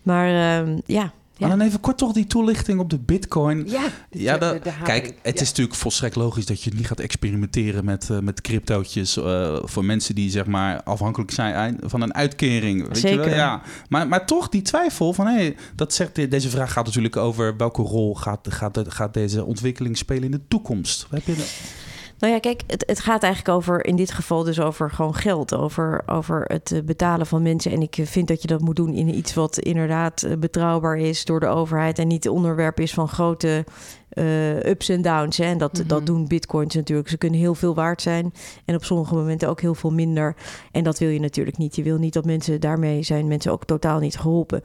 [0.03, 1.13] Maar ehm, ja.
[1.41, 1.47] Ja.
[1.49, 3.65] Maar dan even kort toch die toelichting op de bitcoin.
[3.67, 4.87] Ja, Ja, de- dat- de- de haring.
[4.87, 5.41] kijk, het Ja.
[5.43, 9.85] is natuurlijk volstrekt logisch dat je niet gaat experimenteren met, eh, met cryptootjes eh, voor
[9.85, 12.79] mensen die zeg maar afhankelijk zijn van een uitkering.
[12.87, 13.25] Weet Je Zeker.
[13.25, 13.35] wel?
[13.35, 13.63] Ja.
[13.89, 17.57] Maar, maar toch die twijfel van, hé, dat zegt, de- deze vraag gaat natuurlijk over
[17.57, 21.07] welke rol gaat, gaat, gaat deze ontwikkeling spelen in de toekomst.
[21.11, 21.35] Heb je
[22.21, 25.55] Nou ja, kijk, het, het gaat eigenlijk over, in dit geval dus over gewoon geld.
[25.55, 27.73] Over, over het eh, betalen van mensen.
[27.73, 30.97] En ik eh, vind dat je dat moet doen in iets wat inderdaad eh, betrouwbaar
[30.97, 31.99] is door de overheid.
[31.99, 33.65] En niet onderwerp is van grote
[34.11, 35.37] eh, ups en downs.
[35.37, 35.45] Hè.
[35.45, 35.87] En dat, Mhm.
[35.87, 37.09] dat doen bitcoins natuurlijk.
[37.09, 38.33] Ze kunnen heel veel waard zijn.
[38.65, 40.37] En op sommige momenten ook heel veel minder.
[40.73, 41.77] En dat wil je natuurlijk niet.
[41.77, 44.63] Je wil niet dat mensen daarmee zijn mensen ook totaal niet geholpen.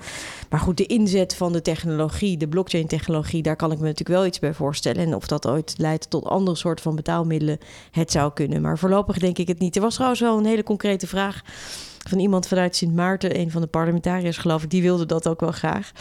[0.50, 4.18] Maar goed, de inzet van de technologie, de blockchain technologie, daar kan ik me natuurlijk
[4.20, 5.02] wel iets bij voorstellen.
[5.06, 7.58] En of dat ooit leidt tot andere soorten van betaalmiddelen,
[7.92, 8.62] het zou kunnen.
[8.62, 9.76] Maar voorlopig denk ik het niet.
[9.76, 11.42] Er was trouwens wel een hele concrete vraag
[12.10, 15.40] van iemand vanuit Sint Maarten, een van de parlementariërs geloof ik, die wilde dat ook
[15.40, 15.92] wel graag.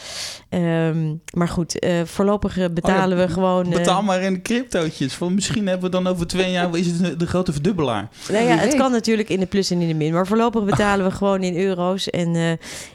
[0.48, 3.64] Ehm, maar goed, eh, voorlopig eh, betalen Oh ja, we gewoon.
[3.66, 5.14] eh, Betaal maar in cryptootjes.
[5.14, 8.08] Van misschien hebben we dan over twee jaar is het de, grote verdubbelaar.
[8.32, 10.12] Nou ja, het kan natuurlijk in de plus en in de min.
[10.12, 12.10] Maar voorlopig betalen we gewoon in euro's.
[12.10, 12.50] En, eh,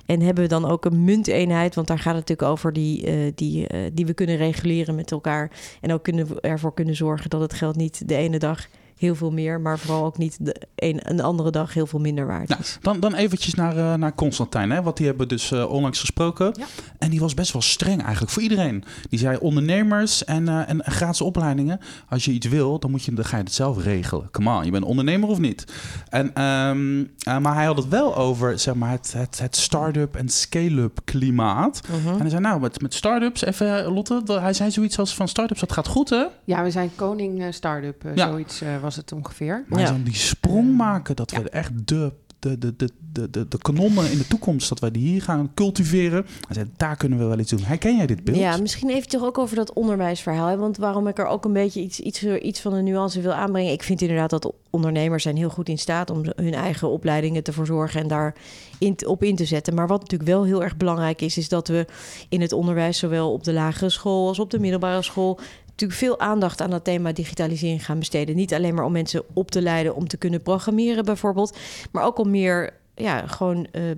[0.06, 1.76] en hebben we dan ook een munteenheid.
[1.76, 5.12] Want daar gaat het natuurlijk over die, eh, die, eh, die we kunnen reguleren met
[5.12, 5.52] elkaar.
[5.82, 8.67] En ook kunnen we ervoor kunnen zorgen dat het geld niet de ene dag
[8.99, 12.27] heel veel meer, maar vooral ook niet de een, een andere dag heel veel minder
[12.27, 12.77] waard Nou, is.
[12.81, 16.53] dan, dan eventjes naar, eh, naar Constantijn, hè, want die hebben dus eh, onlangs gesproken.
[16.57, 16.65] Ja.
[16.97, 18.83] En die was best wel streng eigenlijk voor iedereen.
[19.09, 21.79] Die zei ondernemers en, eh, en gratis opleidingen.
[22.09, 24.31] Als je iets wil, dan, moet je, dan ga je het zelf regelen.
[24.31, 25.65] Come on, je bent ondernemer of niet?
[26.09, 30.15] En, ehm, eh, maar hij had het wel over zeg maar, het, het, het start-up
[30.15, 31.81] en scale-up klimaat.
[31.88, 32.13] Mhm.
[32.13, 35.59] En hij zei nou, met, met start-ups, even Lotte, hij zei zoiets als van start-ups,
[35.59, 36.23] dat gaat goed hè?
[36.43, 38.27] Ja, we zijn koning eh, start-up, Ja.
[38.29, 39.65] zoiets eh, was het ongeveer.
[39.67, 39.86] Maar Ja.
[39.88, 41.41] zou die sprong maken, dat Ja.
[41.41, 44.91] we echt de, de, de, de, de, de, de kanonnen in de toekomst, dat wij
[44.91, 46.25] die hier gaan cultiveren.
[46.49, 47.63] Zei, daar kunnen we wel iets doen.
[47.63, 48.38] Herken jij dit beeld?
[48.38, 50.47] Ja, misschien even toch ook over dat onderwijsverhaal.
[50.47, 50.58] Hè?
[50.58, 53.71] Want waarom ik er ook een beetje iets, iets, iets van een nuance wil aanbrengen.
[53.71, 57.52] Ik vind inderdaad dat ondernemers zijn heel goed in staat om hun eigen opleidingen te
[57.54, 58.36] verzorgen en daar
[58.80, 59.73] in, op in te zetten.
[59.73, 61.86] Maar wat natuurlijk wel heel erg belangrijk is, is dat we
[62.30, 65.39] in het onderwijs, zowel op de lagere school als op de middelbare school,
[65.81, 68.35] natuurlijk veel aandacht aan dat thema digitalisering gaan besteden.
[68.35, 71.57] Niet alleen maar om mensen op te leiden om te kunnen programmeren bijvoorbeeld,
[71.91, 73.97] maar ook om meer ja, gewoon eh, eh,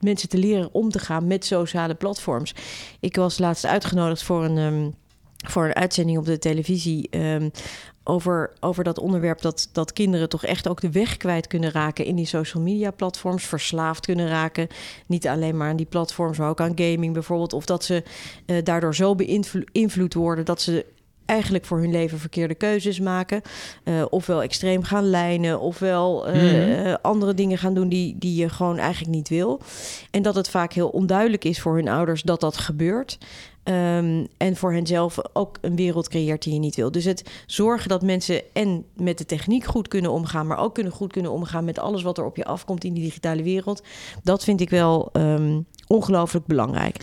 [0.00, 2.54] mensen te leren om te gaan met sociale platforms.
[3.00, 4.90] Ik was laatst uitgenodigd voor een, ehm,
[5.50, 7.08] voor een uitzending op de televisie.
[7.10, 7.48] ehm,
[8.04, 12.04] over, over dat onderwerp dat, dat kinderen toch echt ook de weg kwijt kunnen raken
[12.04, 14.66] in die social media platforms, verslaafd kunnen raken.
[15.06, 17.52] Niet alleen maar aan die platforms, maar ook aan gaming bijvoorbeeld.
[17.52, 18.02] Of dat ze
[18.46, 20.86] eh, daardoor zo beïnvloed worden dat ze
[21.30, 23.42] eigenlijk voor hun leven verkeerde keuzes maken.
[23.84, 26.96] Eh, ofwel extreem gaan lijnen, ofwel eh, Mhm.
[27.02, 29.60] andere dingen gaan doen die, die je gewoon eigenlijk niet wil.
[30.10, 33.18] En dat het vaak heel onduidelijk is voor hun ouders dat dat gebeurt.
[33.62, 36.90] Ehm, en voor henzelf ook een wereld creëert die je niet wil.
[36.92, 40.92] Dus het zorgen dat mensen en met de techniek goed kunnen omgaan, maar ook kunnen
[40.92, 43.82] goed kunnen omgaan met alles wat er op je afkomt in die digitale wereld.
[44.22, 45.60] Dat vind ik wel ehm,
[45.90, 46.96] ongelooflijk belangrijk.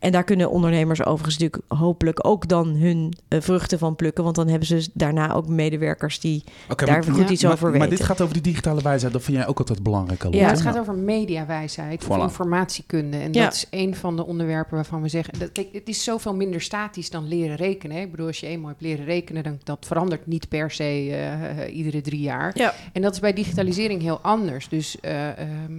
[0.00, 4.24] En daar kunnen ondernemers overigens natuurlijk hopelijk ook dan hun eh, vruchten van plukken.
[4.24, 6.44] Want dan hebben ze daarna ook medewerkers die
[6.76, 7.96] daar maar, goed ja, iets maar, over maar weten.
[7.96, 9.12] dit gaat over die digitale wijsheid.
[9.12, 10.34] Dat vind jij ook altijd belangrijk.
[10.34, 12.20] Ja, het gaat over mediawijsheid of Voilà.
[12.22, 13.16] informatiekunde.
[13.16, 13.44] En Ja.
[13.44, 15.38] dat is een van de onderwerpen waarvan we zeggen...
[15.38, 17.96] Dat, kijk, het is zoveel minder statisch dan leren rekenen.
[17.96, 18.02] hè.
[18.02, 19.42] Ik bedoel, als je eenmaal hebt leren rekenen...
[19.42, 20.82] dan dat verandert niet per se
[21.64, 22.50] eh, iedere drie jaar.
[22.58, 22.74] Ja.
[22.92, 24.68] En dat is bij digitalisering heel anders.
[24.68, 25.72] Dus eh, ehm,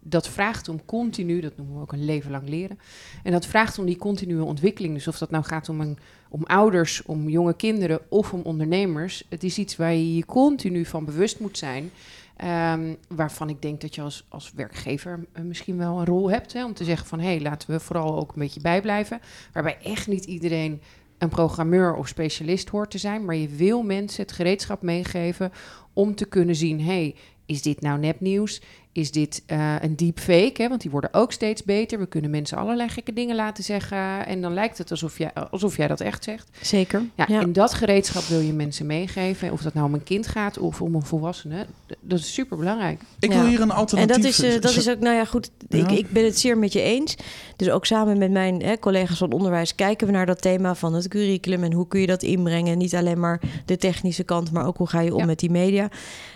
[0.00, 1.40] dat vraagt om continu...
[1.40, 2.78] dat noemen we ook leven lang leren.
[3.22, 4.94] En dat vraagt om die continue ontwikkeling.
[4.94, 9.24] Dus of dat nou gaat om, een, om ouders, om jonge kinderen of om ondernemers...
[9.28, 11.90] het is iets waar je je continu van bewust moet zijn...
[12.36, 16.52] Ehm, waarvan ik denk dat je als, als werkgever eh, misschien wel een rol hebt.
[16.52, 19.20] Hè, om te zeggen van hé, hey, laten we vooral ook een beetje bijblijven.
[19.52, 20.80] Waarbij echt niet iedereen
[21.18, 23.24] een programmeur of specialist hoort te zijn.
[23.24, 25.52] Maar je wil mensen het gereedschap meegeven
[25.92, 27.14] om te kunnen zien: hé, hey,
[27.46, 28.60] is dit nou nepnieuws?
[28.96, 30.62] Is dit eh, een deepfake?
[30.62, 30.68] Hè?
[30.68, 31.98] Want die worden ook steeds beter.
[31.98, 34.26] We kunnen mensen allerlei gekke dingen laten zeggen.
[34.26, 36.48] En dan lijkt het alsof jij, alsof jij dat echt zegt.
[36.60, 37.02] Zeker.
[37.14, 37.40] Ja, ja.
[37.40, 39.52] En dat gereedschap wil je mensen meegeven.
[39.52, 41.66] Of dat nou om een kind gaat of om een volwassene.
[42.00, 43.00] Dat is super belangrijk.
[43.18, 43.38] Ik Ja.
[43.40, 44.14] wil hier een En alternatief...
[44.16, 45.50] dat is, eh, dat is ook, nou ja, goed.
[45.68, 45.96] Ik, Ja.
[45.96, 47.16] ik ben het zeer met je eens.
[47.56, 50.94] Dus ook samen met mijn hè, collega's van onderwijs kijken we naar dat thema van
[50.94, 52.78] het curriculum en hoe kun je dat inbrengen.
[52.78, 55.26] Niet alleen maar de technische kant, maar ook hoe ga je om Ja.
[55.26, 55.88] met die media.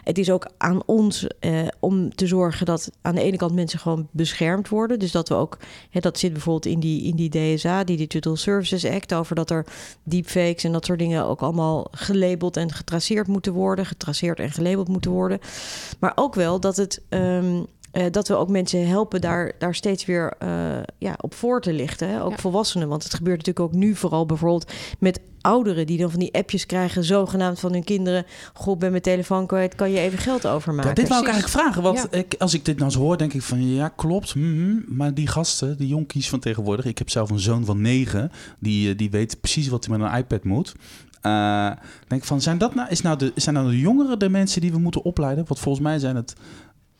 [0.04, 3.78] Het is ook aan ons eh, om te zorgen dat aan de ene kant mensen
[3.78, 4.98] gewoon beschermd worden.
[4.98, 5.58] Dus dat we ook,
[5.90, 9.50] hè, dat zit bijvoorbeeld in die, in die DSA, die Digital Services Act, over dat
[9.50, 9.66] er
[10.02, 13.86] deepfakes en dat soort dingen ook allemaal gelabeld en getraceerd moeten worden.
[13.86, 15.38] Getraceerd en gelabeld moeten worden.
[15.98, 17.02] Maar ook wel dat het.
[17.08, 20.48] ehm, eh, dat we ook mensen helpen daar, daar steeds weer eh,
[20.98, 22.08] ja, op voor te lichten.
[22.08, 22.22] Hè?
[22.22, 22.36] Ook Ja.
[22.38, 22.88] volwassenen.
[22.88, 25.86] Want het gebeurt natuurlijk ook nu vooral bijvoorbeeld met ouderen...
[25.86, 28.24] die dan van die appjes krijgen, zogenaamd van hun kinderen...
[28.52, 30.94] Goh, ben mijn telefoon kwijt, kan je even geld overmaken?
[30.94, 31.82] Dit wou ik eigenlijk vragen.
[31.82, 32.18] Want Ja.
[32.18, 34.34] ik, als ik dit nou zo hoor, denk ik van ja, klopt.
[34.34, 36.84] mhm, maar die gasten, die jonkies van tegenwoordig.
[36.84, 38.30] Ik heb zelf een zoon van negen.
[38.58, 40.74] Die, eh, die weet precies wat hij met een iPad moet.
[41.20, 41.70] Eh,
[42.08, 44.60] denk ik van, zijn dat nou, is nou de, zijn nou de jongeren de mensen
[44.60, 45.44] die we moeten opleiden?
[45.48, 46.34] Want volgens mij zijn het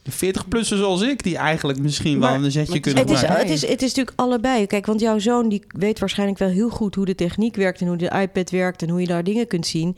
[0.03, 3.51] de 40-plussers zoals ik, die eigenlijk misschien Maar- wel een zetje kunnen Het is, het,
[3.51, 4.67] is, het is natuurlijk allebei.
[4.67, 7.87] Kijk, want jouw zoon die weet waarschijnlijk wel heel goed hoe de techniek werkt en
[7.87, 9.97] hoe de iPad werkt en hoe je daar dingen kunt zien.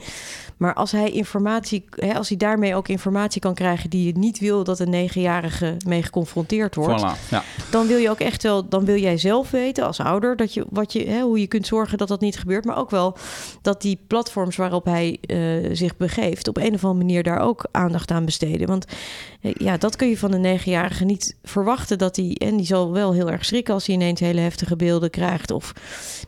[0.57, 4.39] Maar als hij informatie, hè, als hij daarmee ook informatie kan krijgen die je niet
[4.39, 7.43] wil dat een negenjarige mee geconfronteerd wordt, Voilà, ja.
[7.71, 10.65] dan wil je ook echt wel, dan wil jij zelf weten als ouder dat je,
[10.71, 12.65] wat je, hè, hoe je kunt zorgen dat dat niet gebeurt.
[12.65, 13.17] Maar ook wel
[13.63, 15.39] dat die platforms waarop hij eh,
[15.73, 18.67] zich begeeft, op een of andere manier daar ook aandacht aan besteden.
[18.69, 18.85] Want
[19.41, 22.93] eh, ja, dat kun je van een negenjarige niet verwachten dat hij, en die zal
[22.93, 25.73] wel heel erg schrikken als hij ineens hele heftige beelden krijgt of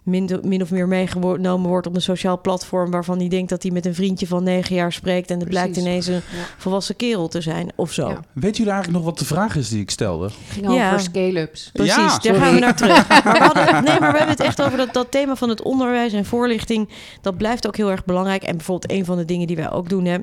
[0.03, 3.73] min, min of meer meegenomen wordt op een sociaal platform waarvan hij denkt dat hij
[3.73, 6.21] met een vriendje van negen jaar spreekt en het blijkt ineens een Ja.
[6.59, 8.09] volwassen kerel te zijn of zo.
[8.09, 8.21] Ja.
[8.33, 10.29] Weet jullie eigenlijk nog wat de vraag is die ik stelde?
[10.49, 10.99] ging over Ja.
[10.99, 11.71] scale-ups.
[11.73, 12.39] Precies, Ja, daar sorry.
[12.39, 13.09] gaan we naar terug.
[13.25, 15.63] Maar we hadden, nee, maar we hebben het echt over dat, dat thema van het
[15.63, 16.89] onderwijs en voorlichting.
[17.21, 18.43] Dat blijft ook heel erg belangrijk.
[18.43, 20.05] En bijvoorbeeld een van de dingen die wij ook doen...
[20.05, 20.19] Hè,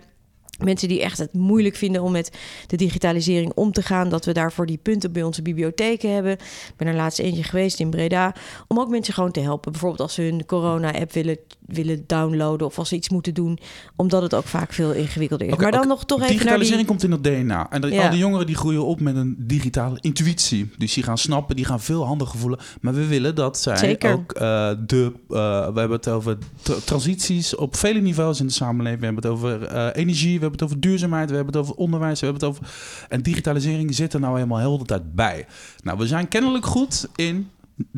[0.64, 2.32] Mensen die echt het moeilijk vinden om met
[2.68, 6.32] de digitalisering om te gaan, dat we daarvoor die punten bij onze bibliotheken hebben.
[6.32, 8.36] Ik ben er laatst eentje geweest in Breda,
[8.68, 9.72] om ook mensen gewoon te helpen.
[9.72, 11.38] Bijvoorbeeld als ze hun corona-app willen,
[11.72, 13.58] willen downloaden of als ze iets moeten doen,
[13.96, 15.56] omdat het ook vaak veel ingewikkelder is.
[15.56, 16.90] Maar dan nog toch even naar Digitalisering die...
[16.90, 17.70] komt in het DNA.
[17.72, 18.04] En dat, Ja.
[18.04, 20.70] al die jongeren die groeien op met een digitale intuïtie.
[20.78, 22.60] Dus die gaan snappen, die gaan veel handiger voelen.
[22.82, 24.14] Maar we willen dat zij Zeker.
[24.14, 25.12] ook eh, de...
[25.30, 25.36] eh,
[25.74, 29.00] we hebben het over tra- transities op vele niveaus in de samenleving.
[29.00, 31.76] We hebben het over eh, energie, we hebben het over duurzaamheid, we hebben het over
[31.76, 32.74] onderwijs, we hebben het over...
[33.10, 35.46] En digitalisering zit er nou helemaal heel de tijd bij.
[35.84, 37.50] Nou, we zijn kennelijk goed in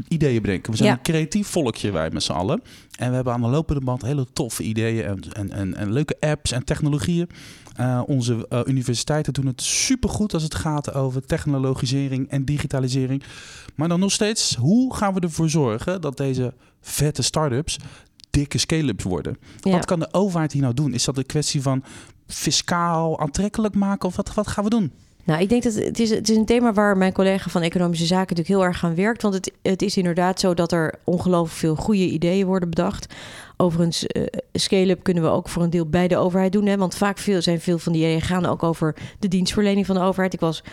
[0.08, 0.72] ideeën bedenken.
[0.72, 0.96] We zijn Ja.
[0.96, 2.62] een creatief volkje, wij met z'n allen.
[2.98, 6.16] En we hebben aan de lopende band hele toffe ideeën en, en, en, en leuke
[6.20, 7.30] apps en technologieën.
[7.80, 13.24] Uh, onze uh, universiteiten doen het supergoed als het gaat over technologisering en digitalisering.
[13.76, 17.78] Maar dan nog steeds, hoe gaan we ervoor zorgen dat deze vette start-ups
[18.30, 19.38] dikke scale-ups worden?
[19.60, 19.72] Ja.
[19.72, 20.94] Wat kan de overheid hier nou doen?
[20.94, 21.84] Is dat een kwestie van
[22.28, 24.92] fiscaal aantrekkelijk maken of wat, wat gaan we doen?
[25.26, 28.06] Nou, ik denk dat het is, het is een thema waar mijn collega van Economische
[28.06, 29.22] Zaken natuurlijk heel erg aan werkt.
[29.22, 33.14] Want het, het is inderdaad zo dat er ongelooflijk veel goede ideeën worden bedacht.
[33.58, 36.66] Overigens, uh, scale-up kunnen we ook voor een deel bij de overheid doen.
[36.66, 36.78] Hè?
[36.78, 40.02] Want vaak veel, zijn veel van die ideeën gaan ook over de dienstverlening van de
[40.02, 40.34] overheid.
[40.34, 40.64] Ik was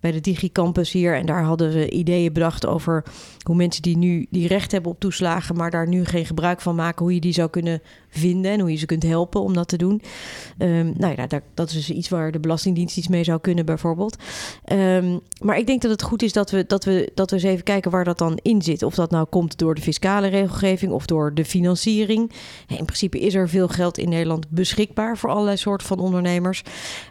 [0.00, 3.04] bij de DigiCampus hier en daar hadden we ideeën bedacht over
[3.40, 6.74] hoe mensen die nu die recht hebben op toeslagen, maar daar nu geen gebruik van
[6.74, 9.68] maken, hoe je die zou kunnen vinden en hoe je ze kunt helpen om dat
[9.68, 10.02] te doen.
[10.58, 14.16] Um, nou ja, dat is dus iets waar de Belastingdienst iets mee zou kunnen, bijvoorbeeld.
[14.72, 17.44] Um, maar ik denk dat het goed is dat we, dat, we, dat we eens
[17.44, 18.82] even kijken waar dat dan in zit.
[18.82, 22.32] Of dat nou komt door de fiscale regelgeving of door de financiering.
[22.66, 26.62] In principe is er veel geld in Nederland beschikbaar voor allerlei soorten van ondernemers.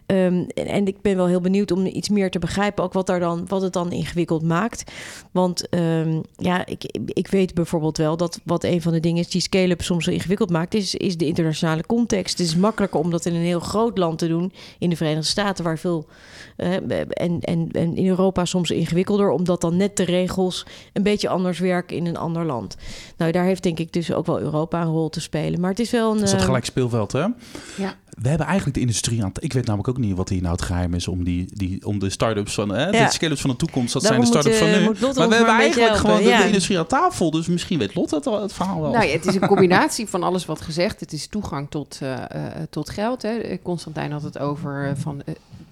[0.06, 3.08] Um, en, en, ik ben wel heel benieuwd om iets meer te begrijpen, ook wat,
[3.08, 4.92] daar dan, wat het dan ingewikkeld maakt.
[5.32, 5.68] Want
[6.38, 9.82] ja, ik, ik weet bijvoorbeeld wel dat wat een van de dingen is die scale-up
[9.82, 12.38] soms zo ingewikkeld maakt, is, is de internationale context.
[12.38, 15.26] Het is makkelijker om dat in een heel groot land te doen, in de Verenigde
[15.26, 16.08] Staten, waar veel.
[16.58, 16.74] Uh,
[17.10, 21.60] en, en, en in Europa soms ingewikkelder, omdat dan net de regels een beetje anders
[21.60, 22.76] werken in een ander land.
[23.18, 25.60] Nou, daar heeft denk ik dus ook wel Europa een rol te spelen.
[25.60, 26.18] Maar het is wel een.
[26.18, 27.26] Dat is uh, dat gelijk speelveld, hè?
[27.78, 27.98] Ja.
[28.22, 29.32] We hebben eigenlijk de industrie aan.
[29.40, 32.00] Ik weet namelijk ook niet wat hier nou het geheim is om, die, die, om
[32.00, 32.70] de start-ups van.
[32.70, 33.06] Hè, Ja.
[33.06, 33.94] De scale-ups van de toekomst.
[33.94, 35.14] Dat Daarom zijn de start-ups van nu.
[35.16, 36.40] Maar we hebben eigenlijk gewoon helpen, de, ja.
[36.42, 37.32] de industrie aan tafel.
[37.32, 38.92] Dus misschien weet Lot het, al- het verhaal wel.
[38.92, 41.00] Nou ja, het is een combinatie van alles wat gezegd.
[41.00, 43.22] Het is toegang tot, uh, uh, tot geld.
[43.22, 43.62] Hè.
[43.62, 45.24] Constantijn had het over uh, van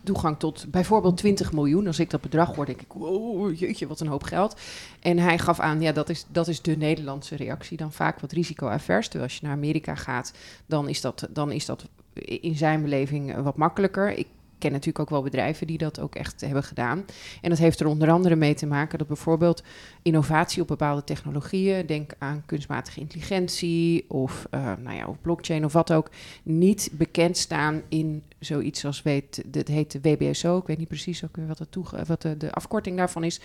[0.04, 1.88] toegang tot bijvoorbeeld 20 miljoen.
[1.88, 4.60] Als ik dat bedrag hoor, denk ik, wow, jeetje, wat een hoop geld.
[5.00, 7.78] En hij gaf aan, ja, dat is, dat is de Nederlandse reactie.
[7.78, 9.06] Dan vaak wat risico-avers.
[9.08, 10.32] Terwijl als je naar Amerika gaat,
[10.66, 11.86] dan is dat, dan is dat
[12.26, 14.12] in zijn beleving eh, wat makkelijker.
[14.12, 14.28] Ik
[14.58, 17.06] ken natuurlijk ook wel bedrijven die dat ook echt hebben gedaan.
[17.42, 19.64] En dat heeft er onder andere mee te maken dat bijvoorbeeld
[20.02, 25.74] innovatie op bepaalde technologieën, denk aan kunstmatige intelligentie of, uh, nou ja, of blockchain of
[25.74, 26.10] wat ook,
[26.44, 30.58] niet bekend staan in zoiets als weet, dat heet de WBSO.
[30.58, 31.60] Ik weet niet precies ook wat,
[32.08, 33.42] wat de, afkorting daarvan is.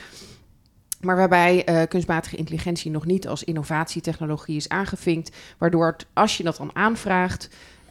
[1.01, 5.37] Maar waarbij uh, kunstmatige intelligentie nog niet als innovatietechnologie is aangevinkt.
[5.59, 7.49] Waardoor het, als je dat dan aanvraagt,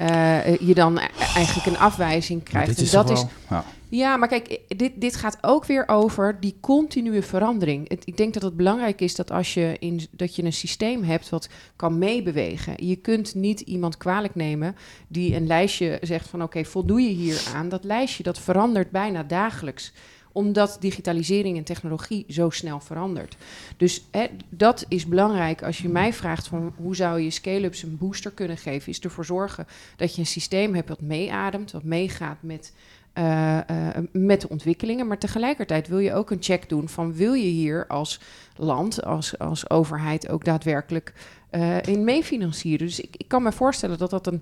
[0.10, 2.68] eh, je dan e- eigenlijk een afwijzing krijgt.
[2.68, 3.66] dit En is dat toch is, wel- ja.
[3.90, 7.90] ja, maar kijk, dit, dit gaat ook weer over die continue verandering.
[7.90, 11.04] Het, ik denk dat het belangrijk is dat als je, in, dat je een systeem
[11.04, 12.74] hebt wat kan meebewegen.
[12.88, 14.76] Je kunt niet iemand kwalijk nemen
[15.08, 17.70] die een lijstje zegt van oké, voldoe je hier aan.
[17.70, 19.94] Dat lijstje dat verandert bijna dagelijks
[20.32, 23.38] omdat digitalisering en technologie zo snel verandert.
[23.78, 25.64] Dus hè, dat is belangrijk.
[25.64, 29.26] Als je mij vraagt van hoe zou je scale-ups een booster kunnen geven, is ervoor
[29.26, 32.74] zorgen dat je een systeem hebt wat meeademt, wat meegaat met
[33.14, 35.08] eh, eh, met de ontwikkelingen.
[35.08, 38.20] Maar tegelijkertijd wil je ook een check doen van wil je hier als
[38.56, 41.14] land, als, als overheid ook daadwerkelijk
[41.50, 42.88] eh, in meefinancieren.
[42.88, 44.42] Dus ik, ik kan me voorstellen dat dat een,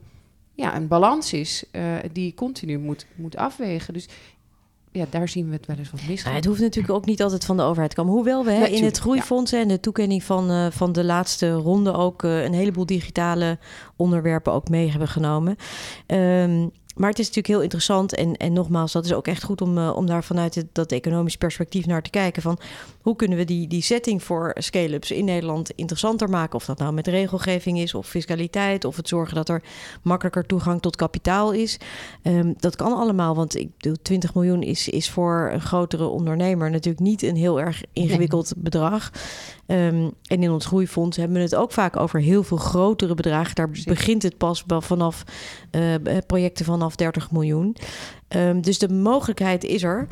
[0.54, 1.64] ja, een balans is
[2.12, 3.94] die je continu moet, moet afwegen.
[3.94, 4.08] Dus
[4.92, 6.34] ja, daar zien we het wel eens wat misgaan.
[6.34, 8.14] het hoeft natuurlijk ook niet altijd van de overheid te komen.
[8.14, 11.94] Hoewel we hè, in het groeifonds en de toekenning van, eh, van de laatste ronde
[11.94, 13.58] ook eh, een heleboel digitale
[13.96, 15.56] onderwerpen ook mee hebben genomen.
[16.06, 18.16] Ehm, maar het is natuurlijk heel interessant.
[18.16, 20.92] En, en nogmaals, dat is ook echt goed om, eh, om daar vanuit het, dat
[20.92, 22.42] economisch perspectief naar te kijken.
[22.42, 22.60] Van
[23.10, 26.56] hoe kunnen we die, die setting voor scale-ups in Nederland interessanter maken?
[26.56, 29.64] Of dat nou met regelgeving is, of fiscaliteit, of het zorgen dat er
[30.02, 31.78] makkelijker toegang tot kapitaal is.
[32.22, 36.72] Ehm, dat kan allemaal, want ik bedoel, 20 miljoen is, is voor een grotere ondernemer
[36.72, 39.12] natuurlijk niet een heel erg ingewikkeld bedrag.
[39.66, 43.56] Ehm, en in ons groeifonds hebben we het ook vaak over heel veel grotere bedragen.
[43.56, 43.86] Daar Precies.
[43.86, 45.24] begint het pas wel vanaf
[45.72, 45.96] eh,
[46.28, 47.76] projecten vanaf 30 miljoen.
[48.28, 50.08] Ehm, dus de mogelijkheid is er.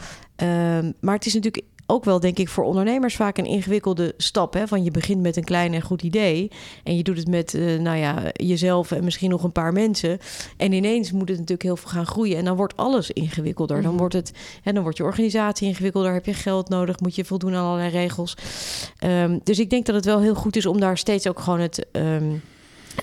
[1.00, 4.54] Maar het is natuurlijk ook wel, denk ik, voor ondernemers vaak een ingewikkelde stap.
[4.54, 4.68] Hè?
[4.68, 6.52] Van je begint met een klein en goed idee.
[6.84, 10.20] En je doet het met, eh, nou ja, jezelf en misschien nog een paar mensen.
[10.58, 12.38] En ineens moet het natuurlijk heel veel gaan groeien.
[12.38, 13.82] En dan wordt alles ingewikkelder.
[13.82, 14.00] Dan Mhm.
[14.00, 16.14] wordt, het, hè, dan wordt je organisatie ingewikkelder.
[16.14, 17.00] Heb je geld nodig?
[17.00, 18.38] Moet je voldoen aan allerlei regels.
[19.00, 21.60] Ehm, dus ik denk dat het wel heel goed is om daar steeds ook gewoon
[21.60, 21.86] het.
[21.92, 22.24] ehm,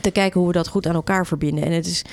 [0.00, 1.64] te kijken hoe we dat goed aan elkaar verbinden.
[1.64, 2.04] En het is,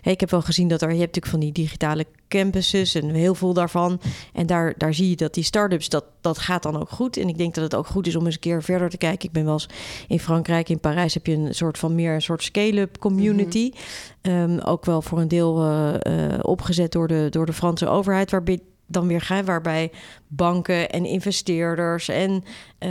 [0.00, 3.08] hey, ik heb wel gezien dat er, je hebt natuurlijk van die digitale campuses en
[3.08, 4.00] heel veel daarvan.
[4.32, 7.16] En daar, daar zie je dat die start-ups, dat, dat gaat dan ook goed.
[7.16, 9.28] En ik denk dat het ook goed is om eens een keer verder te kijken.
[9.28, 9.68] Ik ben wel eens
[10.08, 13.72] in Frankrijk, in Parijs heb je een soort van meer een soort scale-up community.
[14.20, 18.30] Ehm, ook wel voor een deel eh, eh, opgezet door de, door de Franse overheid,
[18.30, 19.90] waarbij dan weer gaan, waarbij
[20.28, 22.44] banken en investeerders en
[22.78, 22.90] eh,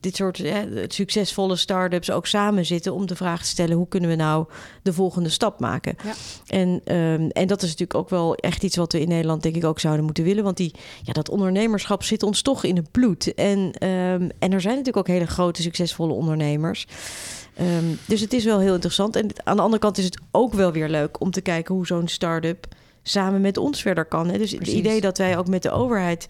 [0.00, 0.56] dit soort eh,
[0.86, 4.46] succesvolle start-ups ook samen zitten om de vraag te stellen: hoe kunnen we nou
[4.82, 5.96] de volgende stap maken?
[6.04, 6.12] Ja.
[6.46, 9.56] En, ehm, en dat is natuurlijk ook wel echt iets wat we in Nederland, denk
[9.56, 10.44] ik, ook zouden moeten willen.
[10.44, 13.34] Want die, ja, dat ondernemerschap zit ons toch in het bloed.
[13.34, 16.86] En, ehm, en er zijn natuurlijk ook hele grote, succesvolle ondernemers.
[17.54, 19.16] Ehm, dus het is wel heel interessant.
[19.16, 21.86] En aan de andere kant is het ook wel weer leuk om te kijken hoe
[21.86, 22.66] zo'n start-up
[23.08, 24.28] samen met ons verder kan.
[24.28, 24.38] Hè?
[24.38, 24.74] Dus Precies.
[24.74, 26.28] het idee dat wij ook met de overheid.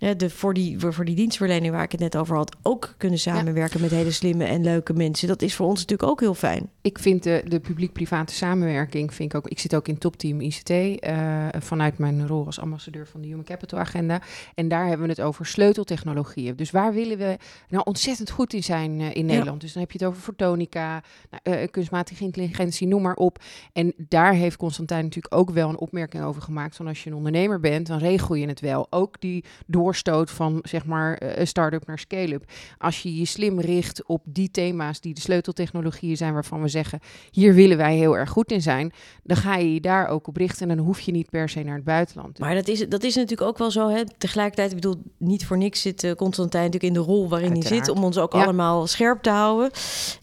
[0.00, 3.80] De, voor, die, voor die dienstverlening waar ik het net over had, ook kunnen samenwerken
[3.80, 5.28] met hele slimme en leuke mensen.
[5.28, 6.70] Dat is voor ons natuurlijk ook heel fijn.
[6.80, 9.48] Ik vind de, de publiek-private samenwerking, vind ik ook.
[9.48, 13.44] Ik zit ook in topteam ICT eh, vanuit mijn rol als ambassadeur van de Human
[13.44, 14.22] Capital Agenda.
[14.54, 16.56] En daar hebben we het over sleuteltechnologieën.
[16.56, 17.36] Dus waar willen we
[17.68, 19.60] nou ontzettend goed in zijn eh, in Nederland?
[19.60, 23.42] Dus dan heb je het over fotonica, nou, eh, kunstmatige intelligentie, noem maar op.
[23.72, 26.76] En daar heeft Constantijn natuurlijk ook wel een opmerking over gemaakt.
[26.76, 28.86] Van als je een ondernemer bent, dan regel je het wel.
[28.90, 29.44] Ook die
[29.90, 32.44] doorstoot van zeg maar eh, start-up naar scale-up.
[32.78, 37.00] Als je je slim richt op die thema's die de sleuteltechnologieën zijn waarvan we zeggen,
[37.30, 40.36] hier willen wij heel erg goed in zijn, dan ga je je daar ook op
[40.36, 42.38] richten en dan hoef je niet per se naar het buitenland.
[42.38, 43.88] Maar dat is, dat is natuurlijk ook wel zo.
[43.88, 44.02] Hè?
[44.18, 47.62] Tegelijkertijd, ik bedoel, niet voor niks zit eh, Constantijn natuurlijk in de rol waarin hij
[47.62, 47.88] zit.
[47.88, 48.42] Om ons ook Ja.
[48.42, 49.70] allemaal scherp te houden.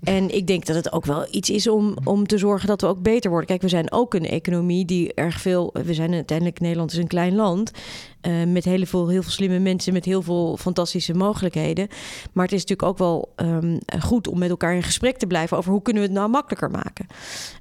[0.04, 2.88] En ik denk dat het ook wel iets is om, om te zorgen dat we
[2.88, 3.48] ook beter worden.
[3.48, 5.70] Kijk, we zijn ook een economie die erg veel.
[5.74, 7.72] We zijn uiteindelijk, Nederland is een klein land.
[8.28, 11.88] Eh, met heel veel, heel veel slimme mensen, met heel veel fantastische mogelijkheden.
[12.34, 15.58] Maar het is natuurlijk ook wel ehm, goed om met elkaar in gesprek te blijven
[15.58, 17.08] over hoe kunnen we het nou makkelijker maken.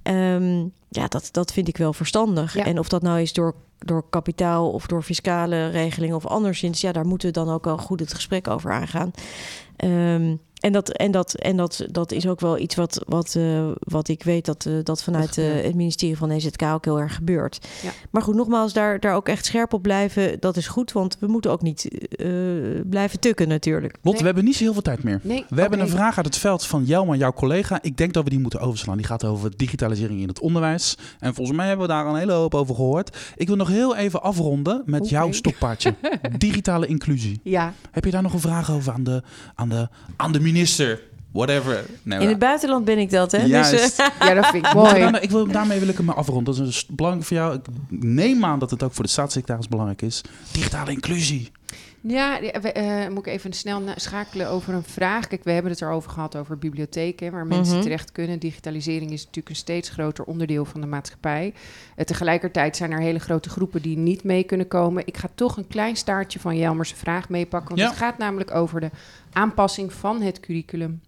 [0.02, 2.54] Ehm, ja, dat, dat vind ik wel verstandig.
[2.54, 2.64] Ja.
[2.64, 6.92] En of dat nou is door, door kapitaal of door fiscale regelingen of anderszins, ja,
[6.92, 9.10] daar moeten we dan ook wel goed het gesprek over aangaan.
[9.76, 10.34] Ehm,
[10.66, 14.08] en dat, en dat, en dat, dat is ook wel iets wat, wat, eh, wat
[14.08, 17.68] ik weet dat, eh, dat vanuit eh, het ministerie van EZK ook heel erg gebeurt.
[17.82, 17.90] Ja.
[18.10, 20.92] Maar goed, nogmaals, daar, daar ook echt scherp op blijven, dat is goed.
[20.92, 22.28] Want we moeten ook niet eh,
[22.90, 23.92] blijven tukken natuurlijk.
[23.92, 24.18] Lotte, Nee.
[24.18, 25.20] we hebben niet zo heel veel tijd meer.
[25.22, 27.78] Nee, We hebben een vraag uit het veld van Jelma, jouw collega.
[27.82, 28.96] Ik denk dat we die moeten overslaan.
[28.96, 30.96] Die gaat over digitalisering in het onderwijs.
[31.18, 33.16] En volgens mij hebben we daar een hele hoop over gehoord.
[33.36, 35.94] Ik wil nog heel even afronden met jouw stokpaardje.
[36.38, 37.40] Digitale inclusie.
[37.42, 39.22] Ja, Heb je daar nog een vraag over aan de,
[39.54, 40.54] aan de, aan de minister?
[41.32, 41.84] Whatever.
[42.02, 43.38] Nee, In het buitenland ben ik dat, hè?
[43.44, 43.70] Juist.
[43.70, 44.98] Dus, eh, ja, dat vind ik mooi.
[45.00, 46.56] daar- ik wil, daarmee wil ik hem maar afronden.
[46.56, 47.54] Dat is belangrijk voor jou.
[47.54, 50.20] Ik neem aan dat het ook voor de staatssecretaris belangrijk is.
[50.52, 51.50] Digitale inclusie.
[52.08, 55.26] Ja, we, uh, moet ik even snel schakelen over een vraag.
[55.26, 57.82] Kijk, we hebben het erover gehad over bibliotheken, waar mensen mhm.
[57.82, 58.38] terecht kunnen.
[58.38, 61.54] Digitalisering is natuurlijk een steeds groter onderdeel van de maatschappij.
[61.96, 65.06] Uh, tegelijkertijd zijn er hele grote groepen die niet mee kunnen komen.
[65.06, 68.80] Ik ga toch een klein staartje van Jelmers vraag meepakken, want het gaat namelijk over
[68.80, 68.90] de
[69.32, 71.00] aanpassing van het curriculum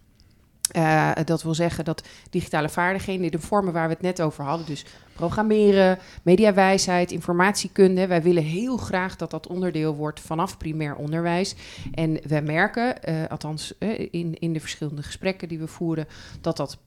[0.77, 4.67] uh, dat wil zeggen dat digitale vaardigheden, de vormen waar we het net over hadden,
[4.67, 4.85] dus
[5.19, 11.55] programmeren, mediawijsheid, informatiekunde, wij willen heel graag dat dat onderdeel wordt vanaf primair onderwijs.
[11.95, 16.07] En we merken, uh, althans uh, in, in de verschillende gesprekken die we voeren,
[16.41, 16.79] dat dat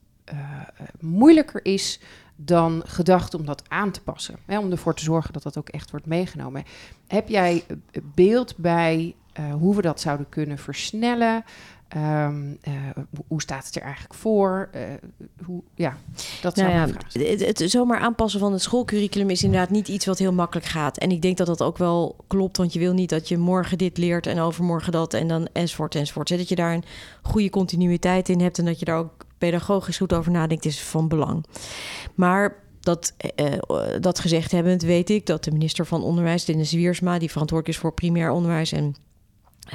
[1.00, 2.00] moeilijker is
[2.36, 4.36] dan gedacht om dat aan te passen.
[4.46, 6.64] Hè, om ervoor te zorgen dat dat ook echt wordt meegenomen.
[7.06, 7.64] Heb jij
[8.14, 9.14] beeld bij
[9.58, 11.44] hoe we dat zouden kunnen versnellen?
[11.96, 12.74] Um, uh,
[13.26, 14.70] hoe staat het er eigenlijk voor?
[14.74, 14.80] Uh,
[15.44, 15.96] hoe, ja,
[16.40, 20.06] dat zou nou ja, het, het, zomaar aanpassen van het schoolcurriculum is inderdaad niet iets
[20.06, 20.98] wat heel makkelijk gaat.
[20.98, 23.78] En ik denk dat dat ook wel klopt, want je wil niet dat je morgen
[23.78, 26.28] dit leert en overmorgen dat en dan enzovoort enzovoort.
[26.28, 26.84] Dat je daar een
[27.22, 31.08] goede continuïteit in hebt en dat je daar ook pedagogisch goed over nadenkt, is van
[31.08, 31.44] belang.
[32.14, 33.56] Maar dat, uh,
[34.00, 37.82] dat gezegd hebbend weet ik dat de minister van Onderwijs, Dennis Wiersma, die verantwoordelijk is
[37.82, 38.94] voor primair onderwijs en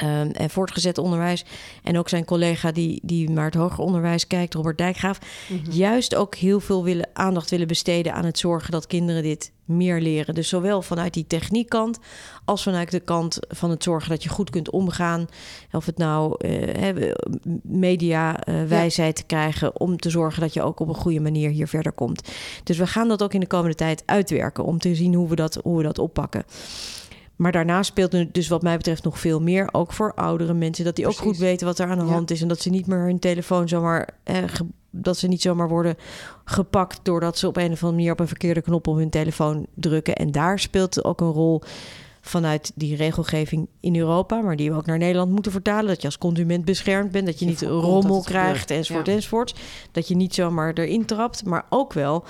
[0.03, 1.45] Um, en voortgezet onderwijs.
[1.83, 5.19] En ook zijn collega die, die naar het hoger onderwijs kijkt, Robert Dijkgraaf.
[5.47, 9.51] Mm Juist ook heel veel willen, aandacht willen besteden aan het zorgen dat kinderen dit
[9.67, 10.35] meer leren.
[10.35, 11.99] Dus zowel vanuit die techniekkant
[12.45, 15.27] als vanuit de kant van het zorgen dat je goed kunt omgaan.
[15.71, 17.13] Of het nou uh,
[17.63, 19.23] media uh, wijsheid ja.
[19.27, 22.29] krijgen om te zorgen dat je ook op een goede manier hier verder komt.
[22.63, 25.35] Dus we gaan dat ook in de komende tijd uitwerken om te zien hoe we
[25.35, 26.43] dat, hoe we dat oppakken.
[27.37, 29.69] Maar daarna speelt dus wat mij betreft nog veel meer.
[29.71, 30.85] Ook voor oudere mensen.
[30.85, 32.41] Dat die ook goed weten wat er aan de hand is.
[32.41, 34.09] En dat ze niet meer hun telefoon zomaar...
[34.23, 34.43] Eh,
[34.89, 35.95] dat ze niet zomaar worden
[36.45, 36.99] gepakt...
[37.03, 40.15] doordat ze op een of andere manier op een verkeerde knop op hun telefoon drukken.
[40.15, 41.61] En daar speelt ook een rol
[42.21, 44.41] vanuit die regelgeving in Europa...
[44.41, 45.87] maar die we ook naar Nederland moeten vertalen.
[45.87, 47.25] Dat je als consument beschermd bent.
[47.25, 49.13] Dat je niet rommel krijgt enzovoort ja.
[49.13, 49.55] enzovoort.
[49.91, 51.45] Dat je niet zomaar erin trapt.
[51.45, 52.25] Maar ook wel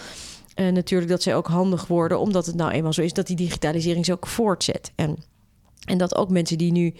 [0.59, 3.35] uh, natuurlijk dat zij ook handig worden, omdat het nou eenmaal zo is dat die
[3.35, 4.91] digitalisering zich ook voortzet.
[4.95, 5.17] En,
[5.85, 6.93] en dat ook mensen die nu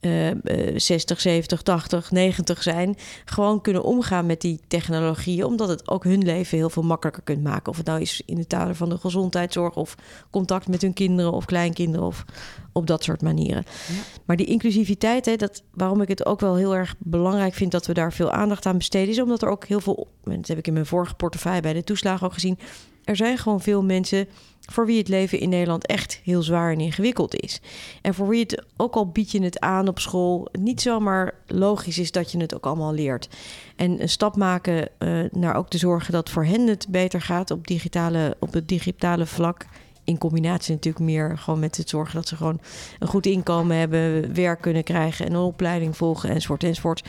[0.00, 0.30] uh,
[0.76, 6.22] 60, 70, 80, 90 zijn, gewoon kunnen omgaan met die technologieën, omdat het ook hun
[6.22, 7.70] leven heel veel makkelijker kunt maken.
[7.70, 9.94] Of het nou is in het kader van de gezondheidszorg of
[10.30, 12.24] contact met hun kinderen of kleinkinderen of
[12.72, 13.64] op dat soort manieren.
[13.88, 13.94] Ja.
[14.24, 17.86] Maar die inclusiviteit, hè, dat, waarom ik het ook wel heel erg belangrijk vind dat
[17.86, 20.66] we daar veel aandacht aan besteden, is omdat er ook heel veel, dat heb ik
[20.66, 22.58] in mijn vorige portefeuille bij de toeslagen ook gezien,
[23.04, 24.28] er zijn gewoon veel mensen
[24.60, 27.60] voor wie het leven in Nederland echt heel zwaar en ingewikkeld is.
[28.02, 31.98] En voor wie het, ook al bied je het aan op school, niet zomaar logisch
[31.98, 33.28] is dat je het ook allemaal leert.
[33.76, 37.50] En een stap maken uh, naar ook te zorgen dat voor hen het beter gaat
[37.50, 39.66] op, digitale, op het digitale vlak.
[40.04, 42.60] In combinatie natuurlijk meer gewoon met het zorgen dat ze gewoon
[42.98, 47.04] een goed inkomen hebben, werk kunnen krijgen en een opleiding volgen enzovoort enzovoort.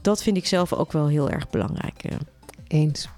[0.00, 2.02] Dat vind ik zelf ook wel heel erg belangrijk.
[2.66, 3.08] Eens.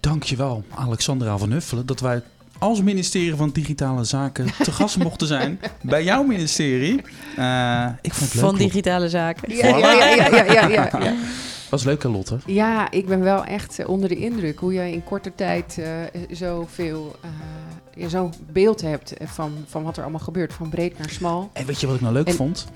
[0.00, 2.22] Dankjewel, Alexandra van Huffelen, dat wij
[2.58, 7.02] als ministerie van Digitale Zaken te gast mochten zijn bij jouw ministerie.
[7.38, 8.44] Uh, ik vond het leuk.
[8.44, 9.56] Van Digitale Zaken.
[9.56, 11.14] Ja, ja, ja, ja, ja, ja, ja.
[11.70, 12.38] Was leuk, Lotte.
[12.46, 15.86] Ja, ik ben wel echt onder de indruk hoe jij in korte tijd uh,
[16.30, 17.30] zoveel uh,
[17.94, 21.50] je zo'n beeld hebt van, van wat er allemaal gebeurt, van breed naar smal.
[21.52, 22.66] En weet je wat ik nou leuk vond?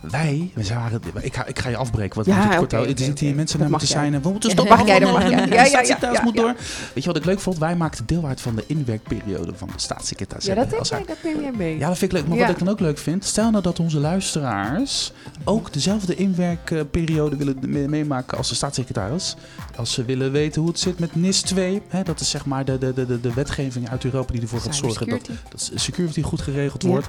[0.00, 2.98] Wij, we waren, ik, ga, ik ga je afbreken, wat ja, moet kort okay, Er
[2.98, 4.22] zitten hier mensen naar moeten zijn.
[4.22, 4.76] We moeten stoppen.
[4.76, 5.12] Mag jij dan?
[5.12, 6.54] Mag Ja, ja, ja, ja, moet door.
[6.94, 7.58] Weet je wat ik leuk vond?
[7.58, 10.44] Wij maakten deel uit van de inwerkperiode van de staatssecretaris.
[10.44, 11.78] Ja, dat, denk jij, dat neem jij mee.
[11.78, 12.28] Ja, dat vind ik leuk.
[12.28, 15.12] Maar wat ik dan ook leuk vind, stel nou dat onze luisteraars
[15.44, 19.36] ook dezelfde inwerkperiode willen meemaken als de staatssecretaris.
[19.76, 22.64] Als ze willen weten hoe het zit met NIS 2, hè, dat is zeg maar
[22.64, 26.40] de, de, de, de wetgeving uit Europa die ervoor gaat zorgen dat, dat security goed
[26.42, 27.08] geregeld wordt.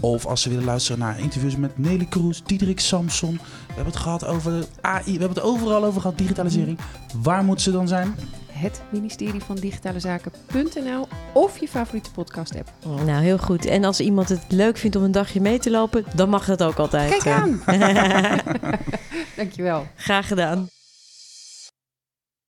[0.00, 3.32] Of als ze willen luisteren naar interviews met Nelly Kroes, Diederik Samson.
[3.32, 6.78] We hebben het gehad over AI, we hebben het overal over gehad, digitalisering.
[7.22, 8.14] Waar moeten ze dan zijn?
[8.58, 12.72] het ministerie van Digitale Zaken.nl of je favoriete podcast app.
[13.04, 13.66] Nou, heel goed.
[13.66, 16.62] En als iemand het leuk vindt om een dagje mee te lopen, dan mag dat
[16.62, 17.10] ook altijd.
[17.10, 17.62] Kijk aan!
[19.36, 19.86] Dankjewel.
[19.96, 20.68] Graag gedaan.